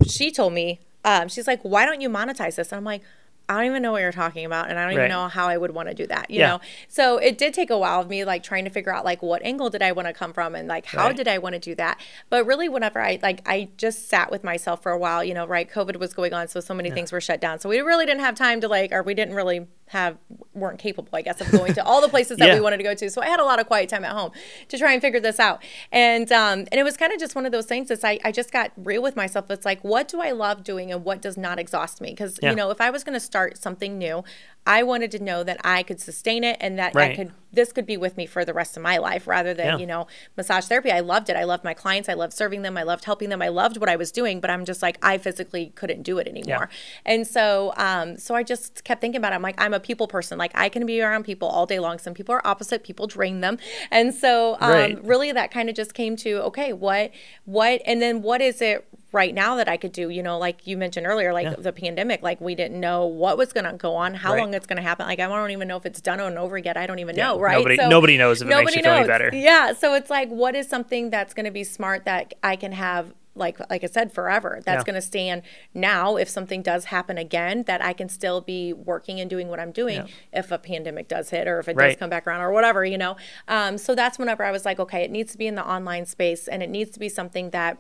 she 0.07 0.31
told 0.31 0.53
me, 0.53 0.81
um, 1.05 1.29
she's 1.29 1.47
like, 1.47 1.61
why 1.63 1.85
don't 1.87 2.01
you 2.01 2.09
monetize 2.09 2.57
this? 2.57 2.73
And 2.73 2.77
I'm 2.79 2.85
like. 2.85 3.03
I 3.51 3.55
don't 3.55 3.65
even 3.65 3.81
know 3.81 3.93
what 3.93 4.03
you're 4.03 4.13
talking 4.13 4.45
about, 4.45 4.69
and 4.69 4.79
I 4.79 4.83
don't 4.83 4.89
Right. 4.95 5.05
even 5.05 5.09
know 5.09 5.27
how 5.27 5.49
I 5.49 5.57
would 5.57 5.71
want 5.71 5.89
to 5.89 5.95
do 5.95 6.07
that. 6.09 6.31
You 6.31 6.41
Yeah. 6.41 6.49
know, 6.49 6.61
so 6.87 7.17
it 7.17 7.39
did 7.39 7.55
take 7.55 7.71
a 7.71 7.79
while 7.79 7.99
of 8.03 8.07
me 8.11 8.23
like 8.27 8.43
trying 8.43 8.65
to 8.65 8.71
figure 8.71 8.95
out 8.95 9.07
like 9.07 9.23
what 9.23 9.41
angle 9.43 9.71
did 9.71 9.81
I 9.81 9.93
want 9.93 10.07
to 10.07 10.13
come 10.13 10.35
from, 10.35 10.55
and 10.55 10.69
like 10.69 10.85
how 10.85 11.07
Right. 11.07 11.17
did 11.17 11.27
I 11.27 11.39
want 11.39 11.55
to 11.55 11.59
do 11.59 11.75
that. 11.77 11.99
But 12.29 12.45
really, 12.45 12.69
whenever 12.69 13.01
I 13.01 13.19
like, 13.23 13.41
I 13.49 13.71
just 13.79 14.07
sat 14.07 14.31
with 14.31 14.45
myself 14.45 14.83
for 14.83 14.93
a 14.93 14.99
while. 14.99 15.25
You 15.25 15.33
know, 15.33 15.47
right? 15.47 15.67
COVID 15.67 15.97
was 15.97 16.13
going 16.13 16.35
on, 16.35 16.47
so 16.49 16.61
so 16.61 16.75
many 16.75 16.91
things 16.91 17.11
were 17.11 17.23
shut 17.23 17.41
down. 17.41 17.59
So 17.59 17.71
we 17.71 17.81
really 17.81 18.05
didn't 18.05 18.21
have 18.21 18.35
time 18.35 18.61
to 18.61 18.69
like, 18.69 18.93
or 18.93 19.03
we 19.03 19.15
didn't 19.15 19.33
really 19.35 19.67
have 19.89 20.17
weren't 20.55 20.79
capable, 20.79 21.09
I 21.13 21.23
guess, 21.23 21.41
of 21.41 21.51
going 21.51 21.73
to 21.75 21.85
all 21.85 22.01
the 22.01 22.09
places 22.09 22.39
that 22.39 22.47
Yeah. 22.49 22.55
we 22.55 22.61
wanted 22.61 22.77
to 22.79 22.83
go 22.83 22.95
to. 22.95 23.11
So 23.11 23.23
I 23.23 23.27
had 23.27 23.41
a 23.41 23.45
lot 23.45 23.59
of 23.61 23.67
quiet 23.67 23.89
time 23.89 24.05
at 24.05 24.13
home 24.13 24.33
to 24.69 24.79
try 24.79 24.93
and 24.93 25.01
figure 25.01 25.21
this 25.21 25.41
out. 25.41 25.63
And 25.93 26.31
um, 26.33 26.61
and 26.71 26.75
it 26.75 26.85
was 26.85 26.97
kind 26.97 27.13
of 27.13 27.19
just 27.19 27.35
one 27.35 27.47
of 27.47 27.53
those 27.53 27.67
things. 27.67 27.91
It's 27.91 28.05
I 28.05 28.19
I 28.25 28.33
just 28.33 28.53
got 28.53 28.73
real 28.77 29.03
with 29.03 29.17
myself. 29.17 29.51
It's 29.51 29.65
like, 29.65 29.83
what 29.83 30.09
do 30.09 30.21
I 30.21 30.31
love 30.33 30.63
doing, 30.65 30.93
and 30.93 31.05
what 31.05 31.23
does 31.23 31.37
not 31.37 31.59
exhaust 31.59 32.01
me? 32.01 32.11
Because 32.11 32.39
Yeah. 32.43 32.51
you 32.51 32.57
know, 32.57 32.71
if 32.71 32.81
I 32.81 32.91
was 32.91 33.05
going 33.05 33.15
to 33.15 33.21
start 33.21 33.59
something 33.59 33.99
new. 33.99 34.25
I 34.69 34.83
wanted 34.85 35.11
to 35.13 35.19
know 35.19 35.43
that 35.43 35.59
I 35.65 35.83
could 35.83 36.01
sustain 36.01 36.45
it 36.45 36.59
and 36.61 36.79
that 36.79 36.95
Right. 36.95 37.13
I 37.13 37.17
could 37.17 37.33
this 37.51 37.73
could 37.73 37.87
be 37.87 37.97
with 37.97 38.15
me 38.19 38.27
for 38.27 38.45
the 38.45 38.53
rest 38.53 38.77
of 38.77 38.83
my 38.83 38.99
life 38.99 39.27
rather 39.27 39.55
than, 39.55 39.67
Yeah. 39.67 39.77
you 39.79 39.87
know, 39.87 40.07
massage 40.37 40.67
therapy. 40.67 40.91
I 40.93 41.01
loved 41.01 41.31
it. 41.31 41.35
I 41.37 41.45
loved 41.45 41.65
my 41.65 41.73
clients. 41.73 42.07
I 42.07 42.13
loved 42.13 42.35
serving 42.35 42.61
them. 42.61 42.77
I 42.77 42.83
loved 42.83 43.07
helping 43.07 43.31
them. 43.31 43.41
I 43.41 43.49
loved 43.49 43.79
what 43.79 43.89
I 43.89 43.97
was 43.97 44.13
doing, 44.13 44.39
but 44.39 44.51
I'm 44.51 44.67
just 44.67 44.83
like 44.83 44.99
I 45.03 45.17
physically 45.17 45.73
couldn't 45.75 46.03
do 46.03 46.19
it 46.19 46.29
anymore. 46.29 46.69
And 47.07 47.27
so 47.27 47.73
um 47.79 48.19
so 48.19 48.35
I 48.35 48.43
just 48.43 48.85
kept 48.85 49.01
thinking 49.01 49.19
about 49.19 49.33
it. 49.33 49.37
I'm 49.37 49.43
like 49.43 49.55
I'm 49.59 49.73
a 49.73 49.81
people 49.81 50.07
person. 50.07 50.37
Like 50.37 50.53
I 50.55 50.69
can 50.69 50.85
be 50.85 51.01
around 51.01 51.25
people 51.25 51.49
all 51.49 51.65
day 51.65 51.79
long. 51.79 51.99
Some 51.99 52.13
people 52.13 52.35
are 52.35 52.47
opposite, 52.47 52.85
people 52.85 53.07
drain 53.07 53.41
them. 53.41 53.57
And 53.91 54.15
so 54.15 54.59
um 54.61 54.71
Right. 54.71 55.05
really 55.05 55.33
that 55.33 55.51
kind 55.51 55.71
of 55.71 55.75
just 55.75 55.95
came 55.95 56.17
to 56.17 56.43
okay, 56.49 56.75
what 56.75 57.13
what 57.47 57.81
and 57.87 58.03
then 58.03 58.21
what 58.21 58.43
is 58.43 58.61
it 58.61 58.87
right 59.11 59.35
now 59.35 59.57
that 59.57 59.69
I 59.69 59.77
could 59.79 59.93
do, 59.93 60.11
you 60.11 60.23
know, 60.23 60.39
like 60.39 60.67
you 60.67 60.77
mentioned 60.77 61.07
earlier, 61.07 61.33
like 61.33 61.45
Yeah. 61.45 61.55
the 61.59 61.73
pandemic, 61.73 62.23
like 62.23 62.41
we 62.41 62.55
didn't 62.55 62.79
know 62.79 63.07
what 63.07 63.39
was 63.39 63.53
going 63.55 63.65
to 63.65 63.73
go 63.73 63.95
on, 63.95 64.13
how 64.15 64.33
Right. 64.35 64.41
long 64.41 64.53
it's 64.55 64.67
going 64.67 64.77
to 64.77 64.83
happen. 64.83 65.07
Like, 65.07 65.19
I 65.19 65.27
don't 65.27 65.51
even 65.51 65.67
know 65.67 65.77
if 65.79 65.87
it's 65.87 66.01
done 66.01 66.21
and 66.21 66.39
over 66.39 66.59
yet. 66.59 66.77
I 66.77 66.87
don't 66.87 66.99
even 66.99 67.17
Yeah. 67.17 67.29
know. 67.29 67.41
Right. 67.41 67.57
Nobody- 67.57 67.77
nobody 67.89 68.19
knows 68.19 68.43
if 68.43 68.49
it 68.49 68.55
makes 68.55 68.77
you 68.77 68.83
feel 68.83 68.93
any 68.93 69.07
better. 69.07 69.31
Yeah. 69.33 69.73
So 69.73 69.95
it's 69.95 70.11
like, 70.11 70.29
what 70.29 70.55
is 70.55 70.69
something 70.69 71.09
that's 71.11 71.33
going 71.33 71.47
to 71.47 71.51
be 71.51 71.65
smart 71.65 72.05
that 72.05 72.35
I 72.43 72.57
can 72.57 72.73
have 72.73 73.15
like 73.35 73.59
like 73.71 73.85
I 73.85 73.87
said, 73.87 74.11
forever. 74.13 74.59
That's 74.65 74.81
Yeah. 74.81 74.85
going 74.85 74.95
to 74.97 75.01
stand 75.07 75.43
now. 75.73 76.17
If 76.17 76.29
something 76.29 76.61
does 76.61 76.87
happen 76.87 77.17
again, 77.19 77.63
that 77.69 77.81
I 77.81 77.93
can 77.93 78.09
still 78.09 78.41
be 78.41 78.73
working 78.73 79.21
and 79.21 79.31
doing 79.31 79.47
what 79.47 79.61
I'm 79.61 79.71
doing. 79.71 80.09
If 80.33 80.51
a 80.51 80.59
pandemic 80.59 81.07
does 81.07 81.31
hit, 81.31 81.47
or 81.47 81.61
if 81.61 81.69
it 81.69 81.77
does 81.77 81.95
come 81.95 82.11
back 82.11 82.27
around, 82.27 82.41
or 82.41 82.51
whatever, 82.51 82.85
you 82.85 82.99
know. 82.99 83.17
Um, 83.47 83.79
so 83.79 83.95
that's 83.95 84.19
whenever 84.19 84.43
I 84.45 84.51
was 84.51 84.65
like, 84.65 84.81
okay, 84.81 85.03
it 85.05 85.13
needs 85.13 85.31
to 85.33 85.39
be 85.39 85.47
in 85.47 85.55
the 85.55 85.65
online 85.65 86.05
space, 86.05 86.49
and 86.49 86.65
it 86.65 86.69
needs 86.69 86.91
to 86.91 86.99
be 86.99 87.09
something 87.09 87.51
that 87.51 87.79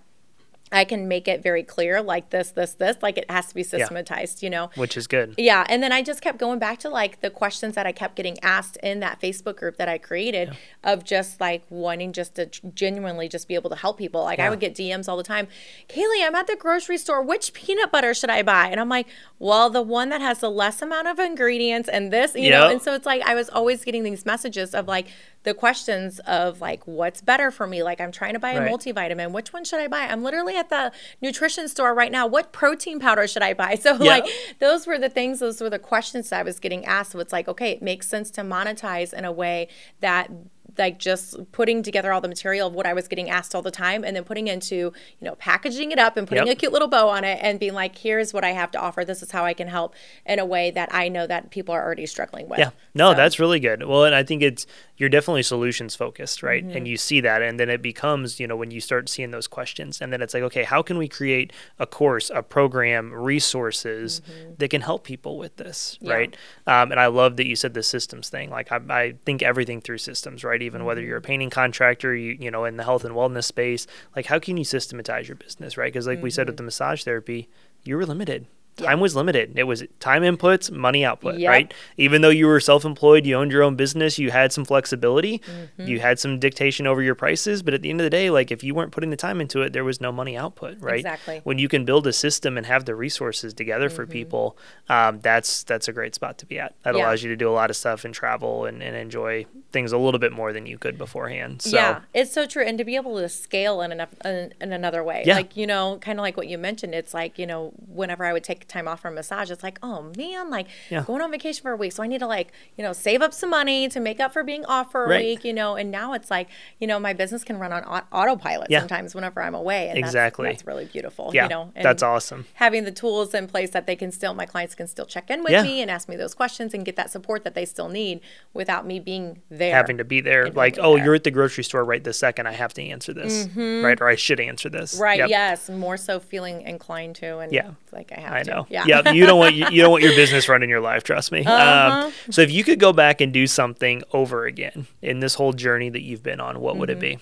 I 0.72 0.84
can 0.84 1.08
make 1.08 1.28
it 1.28 1.42
very 1.42 1.62
clear, 1.62 2.02
like 2.02 2.30
this, 2.30 2.50
this, 2.50 2.72
this. 2.74 2.96
Like 3.02 3.18
it 3.18 3.30
has 3.30 3.46
to 3.48 3.54
be 3.54 3.62
systematized, 3.62 4.42
you 4.42 4.50
know. 4.50 4.70
which 4.74 4.96
is 4.96 5.06
good. 5.06 5.34
Yeah, 5.38 5.64
and 5.68 5.82
then 5.82 5.92
I 5.92 6.02
just 6.02 6.20
kept 6.20 6.38
going 6.38 6.58
back 6.58 6.78
to 6.80 6.88
like 6.88 7.20
the 7.20 7.30
questions 7.30 7.74
that 7.74 7.86
I 7.86 7.92
kept 7.92 8.16
getting 8.16 8.38
asked 8.42 8.76
in 8.82 9.00
that 9.00 9.20
Facebook 9.20 9.56
group 9.56 9.76
that 9.78 9.88
I 9.88 9.98
created 9.98 10.56
of 10.84 11.04
just 11.04 11.40
like 11.40 11.62
wanting 11.70 12.12
just 12.12 12.34
to 12.36 12.46
genuinely 12.74 13.28
just 13.28 13.48
be 13.48 13.54
able 13.54 13.70
to 13.70 13.76
help 13.76 13.98
people. 13.98 14.22
Like 14.22 14.38
Yeah. 14.38 14.46
I 14.46 14.50
would 14.50 14.60
get 14.60 14.74
DMs 14.74 15.08
all 15.08 15.16
the 15.16 15.22
time, 15.22 15.48
Kaylee, 15.88 16.24
I'm 16.26 16.34
at 16.34 16.46
the 16.46 16.56
grocery 16.56 16.98
store. 16.98 17.22
Which 17.22 17.52
peanut 17.52 17.90
butter 17.90 18.14
should 18.14 18.30
I 18.30 18.42
buy? 18.42 18.68
And 18.68 18.80
I'm 18.80 18.88
like, 18.88 19.06
well, 19.38 19.70
the 19.70 19.82
one 19.82 20.08
that 20.10 20.20
has 20.20 20.40
the 20.40 20.50
less 20.50 20.82
amount 20.82 21.08
of 21.08 21.18
ingredients 21.18 21.88
and 21.88 22.12
this, 22.12 22.34
you 22.34 22.50
know. 22.50 22.68
And 22.68 22.82
so 22.82 22.94
it's 22.94 23.06
like 23.06 23.22
I 23.22 23.34
was 23.34 23.48
always 23.48 23.84
getting 23.84 24.02
these 24.02 24.26
messages 24.26 24.74
of 24.74 24.86
like 24.88 25.06
the 25.48 25.54
questions 25.54 26.18
of 26.20 26.60
like 26.60 26.86
what's 26.86 27.22
better 27.22 27.50
for 27.50 27.66
me. 27.66 27.82
Like 27.82 28.00
I'm 28.00 28.12
trying 28.12 28.34
to 28.34 28.38
buy 28.38 28.52
a 28.52 28.60
Right. 28.60 28.70
multivitamin. 28.70 29.32
Which 29.32 29.52
one 29.52 29.64
should 29.64 29.80
I 29.80 29.88
buy? 29.88 30.00
I'm 30.00 30.22
literally 30.22 30.56
at 30.56 30.68
the 30.68 30.92
nutrition 31.22 31.68
store 31.68 31.94
right 31.94 32.12
now. 32.12 32.26
What 32.26 32.52
protein 32.52 33.00
powder 33.00 33.26
should 33.26 33.42
I 33.42 33.54
buy? 33.54 33.74
So 33.88 33.92
Yeah. 33.94 34.10
like 34.18 34.26
those 34.58 34.86
were 34.86 34.98
the 34.98 35.08
things, 35.08 35.38
those 35.40 35.60
were 35.62 35.70
the 35.70 35.78
questions 35.78 36.28
that 36.30 36.40
I 36.40 36.42
was 36.42 36.58
getting 36.60 36.84
asked. 36.84 37.12
So 37.12 37.20
it's 37.20 37.32
like, 37.32 37.48
okay, 37.48 37.70
it 37.72 37.80
makes 37.82 38.06
sense 38.06 38.30
to 38.32 38.42
monetize 38.42 39.14
in 39.14 39.24
a 39.24 39.32
way 39.32 39.68
that 40.00 40.30
like 40.76 40.98
just 40.98 41.36
putting 41.52 41.82
together 41.82 42.12
all 42.12 42.20
the 42.20 42.28
material 42.28 42.68
of 42.68 42.74
what 42.74 42.86
I 42.86 42.92
was 42.92 43.08
getting 43.08 43.30
asked 43.30 43.54
all 43.54 43.62
the 43.62 43.70
time 43.70 44.04
and 44.04 44.14
then 44.14 44.22
putting 44.24 44.46
into, 44.48 44.76
you 44.76 44.92
know, 45.22 45.34
packaging 45.36 45.90
it 45.92 45.98
up 45.98 46.16
and 46.16 46.28
putting 46.28 46.46
Yep. 46.46 46.56
a 46.56 46.58
cute 46.60 46.72
little 46.72 46.88
bow 46.88 47.08
on 47.08 47.24
it 47.24 47.38
and 47.42 47.58
being 47.58 47.74
like, 47.74 47.96
here's 47.98 48.32
what 48.34 48.44
I 48.44 48.50
have 48.52 48.70
to 48.72 48.78
offer. 48.80 49.04
This 49.04 49.22
is 49.22 49.30
how 49.30 49.44
I 49.44 49.54
can 49.54 49.66
help 49.68 49.94
in 50.26 50.38
a 50.38 50.44
way 50.46 50.70
that 50.72 50.92
I 50.94 51.08
know 51.08 51.26
that 51.26 51.50
people 51.50 51.74
are 51.74 51.82
already 51.84 52.06
struggling 52.06 52.48
with. 52.48 52.58
Yeah. 52.58 52.70
No, 52.94 53.10
So- 53.12 53.16
that's 53.16 53.38
really 53.40 53.60
good. 53.60 53.82
Well, 53.84 54.04
and 54.04 54.14
I 54.14 54.22
think 54.22 54.42
it's 54.42 54.66
you're 54.96 55.08
definitely 55.08 55.44
solutions 55.44 55.94
focused, 55.94 56.42
right? 56.42 56.64
Mm-hmm. 56.66 56.76
And 56.76 56.88
you 56.88 56.96
see 56.96 57.20
that 57.20 57.40
and 57.40 57.58
then 57.58 57.70
it 57.70 57.80
becomes, 57.82 58.40
you 58.40 58.46
know, 58.48 58.56
when 58.56 58.70
you 58.72 58.80
start 58.80 59.08
seeing 59.08 59.30
those 59.30 59.46
questions 59.46 60.00
and 60.00 60.12
then 60.12 60.20
it's 60.20 60.34
like, 60.34 60.42
okay, 60.42 60.64
how 60.64 60.82
can 60.82 60.98
we 60.98 61.06
create 61.08 61.52
a 61.78 61.86
course, 61.86 62.30
a 62.34 62.42
program, 62.42 63.12
resources 63.12 64.20
that 64.58 64.68
can 64.70 64.80
help 64.82 65.04
people 65.04 65.38
with 65.38 65.56
this, 65.56 65.96
Mm-hmm. 65.96 66.06
Yeah. 66.06 66.12
right? 66.14 66.36
Um, 66.66 66.90
and 66.92 67.00
I 67.00 67.06
love 67.06 67.36
that 67.36 67.46
you 67.46 67.56
said 67.56 67.74
the 67.74 67.82
systems 67.82 68.28
thing. 68.28 68.50
Like 68.50 68.70
I, 68.72 68.80
I 68.90 69.14
think 69.24 69.42
everything 69.42 69.80
through 69.80 69.98
systems, 69.98 70.44
right? 70.44 70.60
Even 70.68 70.84
whether 70.84 71.00
you're 71.02 71.16
a 71.16 71.20
Mm-hmm. 71.20 71.26
painting 71.32 71.50
contractor, 71.50 72.14
you 72.14 72.36
you 72.44 72.50
know, 72.54 72.64
in 72.70 72.76
the 72.76 72.84
health 72.84 73.04
and 73.04 73.14
wellness 73.14 73.44
space, 73.44 73.86
like 74.16 74.26
how 74.32 74.38
can 74.38 74.56
you 74.60 74.64
systematize 74.64 75.26
your 75.28 75.36
business, 75.46 75.76
right? 75.78 75.92
Because 75.92 76.06
like 76.06 76.22
we 76.22 76.30
said 76.30 76.46
with 76.46 76.54
Mm-hmm. 76.54 76.64
the 76.64 76.70
massage 76.70 77.02
therapy, 77.08 77.40
you 77.86 77.96
were 77.96 78.06
limited. 78.14 78.46
Time 78.78 79.00
was 79.00 79.14
limited. 79.14 79.58
It 79.58 79.64
was 79.64 79.84
time 80.00 80.22
inputs, 80.22 80.70
money 80.70 81.04
output, 81.04 81.38
Yep. 81.38 81.48
right? 81.50 81.74
Even 81.96 82.22
though 82.22 82.30
you 82.30 82.46
were 82.46 82.60
self-employed, 82.60 83.26
you 83.26 83.36
owned 83.36 83.52
your 83.52 83.62
own 83.62 83.76
business, 83.76 84.18
you 84.18 84.30
had 84.30 84.52
some 84.52 84.64
flexibility, 84.64 85.38
Mm-hmm. 85.40 85.86
you 85.86 86.00
had 86.00 86.18
some 86.18 86.38
dictation 86.38 86.86
over 86.86 87.02
your 87.02 87.14
prices, 87.14 87.62
but 87.62 87.74
at 87.74 87.82
the 87.82 87.90
end 87.90 88.00
of 88.00 88.04
the 88.04 88.10
day, 88.10 88.30
like 88.30 88.50
if 88.50 88.62
you 88.64 88.74
weren't 88.74 88.92
putting 88.92 89.10
the 89.10 89.16
time 89.16 89.40
into 89.40 89.62
it, 89.62 89.72
there 89.72 89.84
was 89.84 90.00
no 90.00 90.12
money 90.12 90.36
output, 90.36 90.76
right? 90.80 91.00
Exactly. 91.00 91.40
When 91.44 91.58
you 91.58 91.68
can 91.68 91.84
build 91.84 92.06
a 92.06 92.12
system 92.12 92.56
and 92.56 92.66
have 92.66 92.84
the 92.84 92.94
resources 92.94 93.52
together 93.54 93.90
for 93.90 94.06
people, 94.06 94.56
um, 94.88 95.20
that's 95.20 95.62
that's 95.64 95.88
a 95.88 95.92
great 95.92 96.14
spot 96.14 96.38
to 96.38 96.46
be 96.46 96.58
at. 96.58 96.74
That 96.82 96.90
Mm-hmm. 96.90 96.98
Yeah. 96.98 97.04
allows 97.06 97.22
you 97.22 97.28
to 97.30 97.36
do 97.36 97.48
a 97.48 97.52
lot 97.52 97.70
of 97.70 97.76
stuff 97.76 98.04
and 98.04 98.14
travel 98.14 98.64
and, 98.64 98.82
and 98.82 98.96
enjoy 98.96 99.46
things 99.72 99.92
a 99.92 99.98
little 99.98 100.20
bit 100.20 100.32
more 100.32 100.52
than 100.52 100.64
you 100.66 100.78
could 100.78 100.96
beforehand. 100.96 101.60
So 101.62 101.76
yeah, 101.76 102.00
it's 102.14 102.32
so 102.32 102.46
true, 102.46 102.62
and 102.62 102.78
to 102.78 102.84
be 102.84 102.96
able 102.96 103.16
to 103.18 103.28
scale 103.28 103.80
in 103.82 103.92
enough 103.92 104.10
in, 104.24 104.54
in 104.60 104.72
another 104.72 105.02
way, 105.02 105.24
Yeah. 105.26 105.34
like 105.36 105.56
you 105.56 105.66
know, 105.66 105.98
kind 106.00 106.18
of 106.18 106.22
like 106.22 106.36
what 106.36 106.46
you 106.48 106.56
mentioned. 106.58 106.94
It's 106.94 107.12
like 107.12 107.38
you 107.38 107.46
know, 107.46 107.72
whenever 107.88 108.24
I 108.24 108.32
would 108.32 108.44
take 108.44 108.67
time 108.68 108.86
off 108.88 109.00
from 109.00 109.14
massage, 109.14 109.50
it's 109.50 109.62
like, 109.62 109.78
oh 109.82 110.12
man, 110.16 110.50
like 110.50 110.66
Yeah. 110.90 111.02
going 111.06 111.20
on 111.22 111.30
vacation 111.30 111.62
for 111.62 111.72
a 111.72 111.76
week, 111.76 111.92
so 111.92 112.02
I 112.02 112.06
need 112.06 112.18
to 112.20 112.26
like 112.26 112.52
you 112.76 112.84
know 112.84 112.92
save 112.92 113.22
up 113.22 113.32
some 113.34 113.50
money 113.50 113.88
to 113.88 114.00
make 114.00 114.20
up 114.20 114.32
for 114.32 114.42
being 114.42 114.64
off 114.66 114.92
for 114.92 115.04
a 115.04 115.08
Right. 115.08 115.24
week, 115.24 115.44
you 115.44 115.52
know. 115.52 115.76
And 115.76 115.90
now 115.90 116.12
it's 116.12 116.30
like 116.30 116.48
you 116.78 116.86
know, 116.86 116.98
my 117.00 117.12
business 117.12 117.44
can 117.44 117.58
run 117.58 117.72
on 117.72 117.84
au- 117.84 118.16
autopilot 118.16 118.70
Yeah. 118.70 118.80
sometimes 118.80 119.14
whenever 119.14 119.42
I'm 119.42 119.54
away, 119.54 119.88
and 119.88 119.98
Exactly. 119.98 120.48
That's, 120.50 120.66
really 120.66 120.84
beautiful, 120.86 121.30
yeah, 121.34 121.44
you 121.44 121.48
know. 121.48 121.72
And 121.74 121.84
that's 121.84 122.02
awesome. 122.02 122.46
Having 122.54 122.84
the 122.84 122.92
tools 122.92 123.34
in 123.34 123.46
place 123.46 123.70
that 123.70 123.86
they 123.86 123.96
can 123.96 124.12
still, 124.12 124.34
my 124.34 124.46
clients 124.46 124.74
can 124.74 124.86
still 124.86 125.06
check 125.06 125.30
in 125.30 125.42
with 125.42 125.52
Yeah. 125.52 125.62
me 125.62 125.80
and 125.82 125.90
ask 125.90 126.08
me 126.08 126.16
those 126.16 126.34
questions 126.34 126.74
and 126.74 126.84
get 126.84 126.96
that 126.96 127.10
support 127.10 127.44
that 127.44 127.54
they 127.54 127.64
still 127.64 127.88
need 127.88 128.20
without 128.54 128.86
me 128.86 129.00
being 129.00 129.40
there. 129.50 129.74
having 129.74 129.96
to 129.98 130.04
be 130.04 130.20
there 130.20 130.50
like 130.50 130.76
oh 130.80 130.96
there. 130.96 131.04
you're 131.04 131.14
at 131.14 131.24
the 131.24 131.30
grocery 131.30 131.64
store 131.64 131.84
right 131.84 132.04
this 132.04 132.18
second 132.18 132.46
i 132.46 132.52
have 132.52 132.72
to 132.74 132.82
answer 132.82 133.12
this 133.12 133.46
right 133.56 134.00
or 134.00 134.08
i 134.08 134.14
should 134.14 134.40
answer 134.40 134.68
this 134.68 134.94
Mm-hmm. 134.94 135.02
Right. 135.02 135.18
Yep. 135.20 135.28
Yes. 135.30 135.68
More 135.70 135.96
so 135.96 136.18
feeling 136.20 136.62
inclined 136.62 137.16
to, 137.16 137.38
and 137.38 137.52
Yeah. 137.52 137.70
like 137.92 138.12
I 138.16 138.20
have 138.20 138.32
I 138.32 138.42
to. 138.44 138.57
Yeah. 138.68 138.84
Yeah. 138.86 139.10
You 139.12 139.26
don't 139.26 139.38
want 139.38 139.54
you, 139.54 139.66
you 139.70 139.82
don't 139.82 139.90
want 139.90 140.02
your 140.02 140.14
business 140.14 140.48
running 140.48 140.68
your 140.70 140.80
life. 140.80 141.04
Trust 141.04 141.30
me. 141.32 141.44
Uh-huh. 141.44 142.06
Um, 142.06 142.12
so 142.30 142.42
if 142.42 142.50
you 142.50 142.64
could 142.64 142.78
go 142.80 142.92
back 142.92 143.20
and 143.20 143.32
do 143.32 143.46
something 143.46 144.02
over 144.12 144.46
again 144.46 144.86
in 145.02 145.20
this 145.20 145.34
whole 145.34 145.52
journey 145.52 145.90
that 145.90 146.02
you've 146.02 146.22
been 146.22 146.40
on, 146.40 146.60
what 146.60 146.76
would 146.76 146.90
it 146.90 147.00
be? 147.00 147.18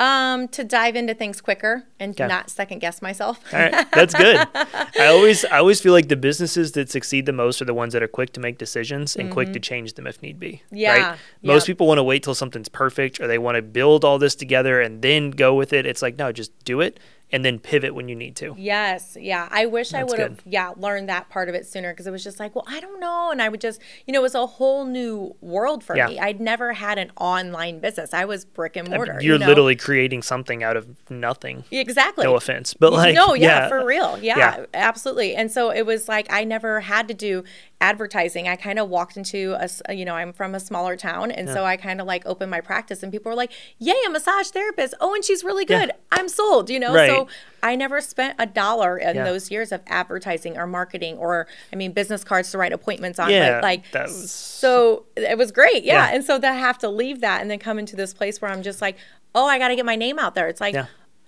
um, 0.00 0.46
to 0.46 0.62
dive 0.62 0.94
into 0.94 1.12
things 1.12 1.40
quicker 1.40 1.82
and 1.98 2.12
Okay. 2.12 2.28
not 2.28 2.50
second 2.50 2.78
guess 2.78 3.02
myself. 3.02 3.40
All 3.52 3.58
right, 3.58 3.84
that's 3.92 4.14
good. 4.14 4.46
I 4.54 5.06
always 5.06 5.44
I 5.44 5.58
always 5.58 5.80
feel 5.80 5.92
like 5.92 6.06
the 6.08 6.14
businesses 6.16 6.70
that 6.72 6.88
succeed 6.88 7.26
the 7.26 7.32
most 7.32 7.60
are 7.60 7.64
the 7.64 7.74
ones 7.74 7.94
that 7.94 8.02
are 8.02 8.06
quick 8.08 8.32
to 8.34 8.40
make 8.40 8.58
decisions 8.58 9.16
and 9.16 9.28
quick 9.28 9.52
to 9.54 9.58
change 9.60 9.94
them 9.94 10.06
if 10.06 10.22
need 10.22 10.38
be. 10.38 10.62
Mm-hmm. 10.66 10.76
Yeah. 10.76 11.08
Right? 11.10 11.18
Most 11.42 11.62
Yep. 11.62 11.66
people 11.66 11.86
want 11.88 11.98
to 11.98 12.04
wait 12.04 12.22
till 12.22 12.36
something's 12.36 12.68
perfect 12.68 13.18
or 13.20 13.26
they 13.26 13.38
want 13.38 13.56
to 13.56 13.62
build 13.62 14.04
all 14.04 14.20
this 14.20 14.36
together 14.36 14.80
and 14.80 15.02
then 15.02 15.30
go 15.32 15.54
with 15.56 15.72
it. 15.72 15.84
It's 15.84 16.00
like 16.00 16.16
no, 16.16 16.30
just 16.30 16.52
do 16.64 16.80
it 16.80 17.00
and 17.30 17.44
then 17.44 17.58
pivot 17.58 17.94
when 17.94 18.08
you 18.08 18.16
need 18.16 18.36
to. 18.36 18.54
Yes, 18.56 19.16
yeah. 19.20 19.48
I 19.50 19.66
wish 19.66 19.92
I 19.94 20.02
would 20.02 20.18
have, 20.18 20.40
yeah, 20.46 20.72
learned 20.76 21.08
that 21.08 21.28
part 21.28 21.48
of 21.48 21.54
it 21.54 21.66
sooner 21.66 21.92
because 21.92 22.06
it 22.06 22.10
was 22.10 22.24
just 22.24 22.40
like, 22.40 22.54
well, 22.54 22.64
I 22.66 22.80
don't 22.80 23.00
know, 23.00 23.30
and 23.30 23.42
I 23.42 23.48
would 23.48 23.60
just, 23.60 23.80
you 24.06 24.12
know, 24.12 24.20
it 24.20 24.22
was 24.22 24.34
a 24.34 24.46
whole 24.46 24.84
new 24.86 25.36
world 25.40 25.84
for 25.84 25.96
Yeah. 25.96 26.06
me. 26.08 26.18
I'd 26.18 26.40
never 26.40 26.72
had 26.72 26.98
an 26.98 27.12
online 27.18 27.80
business. 27.80 28.14
I 28.14 28.24
was 28.24 28.44
brick 28.44 28.76
and 28.76 28.88
uh, 28.88 28.96
mortar. 28.96 29.12
You're 29.20 29.34
you 29.34 29.38
know? 29.38 29.46
literally 29.46 29.76
creating 29.76 30.22
something 30.22 30.62
out 30.62 30.76
of 30.76 30.88
nothing. 31.10 31.64
exactly. 31.70 32.24
No 32.24 32.36
offense, 32.36 32.74
but 32.74 32.92
like 32.92 33.14
no, 33.14 33.34
yeah, 33.34 33.62
yeah, 33.62 33.68
for 33.68 33.84
real. 33.84 34.18
Yeah, 34.18 34.38
Yeah. 34.38 34.66
absolutely. 34.74 35.34
And 35.34 35.50
so 35.50 35.70
it 35.70 35.84
was 35.84 36.08
like 36.08 36.26
I 36.32 36.44
never 36.44 36.80
had 36.80 37.08
to 37.08 37.14
do 37.14 37.44
advertising. 37.80 38.48
I 38.48 38.56
kind 38.56 38.78
of 38.78 38.88
walked 38.88 39.16
into 39.16 39.56
a, 39.86 39.94
you 39.94 40.04
know, 40.04 40.14
I'm 40.14 40.32
from 40.32 40.54
a 40.54 40.60
smaller 40.60 40.96
town, 40.96 41.30
and 41.30 41.48
so 41.48 41.64
I 41.64 41.76
kind 41.76 42.00
of 42.00 42.06
like 42.06 42.24
opened 42.26 42.50
my 42.50 42.60
practice, 42.60 43.02
and 43.02 43.12
people 43.12 43.30
were 43.30 43.36
like, 43.36 43.52
"Yay, 43.78 43.94
a 44.06 44.10
massage 44.10 44.48
therapist! 44.48 44.94
Oh, 45.00 45.14
and 45.14 45.24
she's 45.24 45.44
really 45.44 45.64
Yeah. 45.68 45.86
good. 45.86 45.92
I'm 46.10 46.28
sold." 46.28 46.70
You 46.70 46.80
know, 46.80 46.92
Right. 46.92 47.08
so 47.08 47.28
I 47.62 47.76
never 47.76 48.00
spent 48.00 48.34
a 48.38 48.46
dollar 48.46 48.98
in 48.98 49.16
Yeah. 49.16 49.24
those 49.24 49.50
years 49.50 49.70
of 49.72 49.80
advertising 49.86 50.58
or 50.58 50.66
marketing, 50.66 51.18
or 51.18 51.46
I 51.72 51.76
mean, 51.76 51.92
business 51.92 52.24
cards 52.24 52.50
to 52.52 52.58
write 52.58 52.72
appointments 52.72 53.18
on. 53.18 53.30
Yeah, 53.30 53.54
but 53.56 53.62
like 53.62 53.90
that 53.92 54.06
was- 54.08 54.30
so 54.32 55.04
it 55.16 55.38
was 55.38 55.52
great. 55.52 55.84
Yeah. 55.84 56.08
Yeah. 56.08 56.14
and 56.14 56.24
so 56.24 56.38
to 56.40 56.52
have 56.52 56.78
to 56.78 56.88
leave 56.88 57.20
that 57.20 57.40
and 57.42 57.50
then 57.50 57.58
come 57.60 57.78
into 57.78 57.94
this 57.96 58.12
place 58.12 58.40
where 58.40 58.50
I'm 58.50 58.62
just 58.62 58.82
like, 58.82 58.96
oh, 59.34 59.46
I 59.46 59.58
got 59.58 59.68
to 59.68 59.76
get 59.76 59.84
my 59.86 59.96
name 59.96 60.18
out 60.18 60.34
there. 60.34 60.48
It's 60.48 60.60
like. 60.60 60.74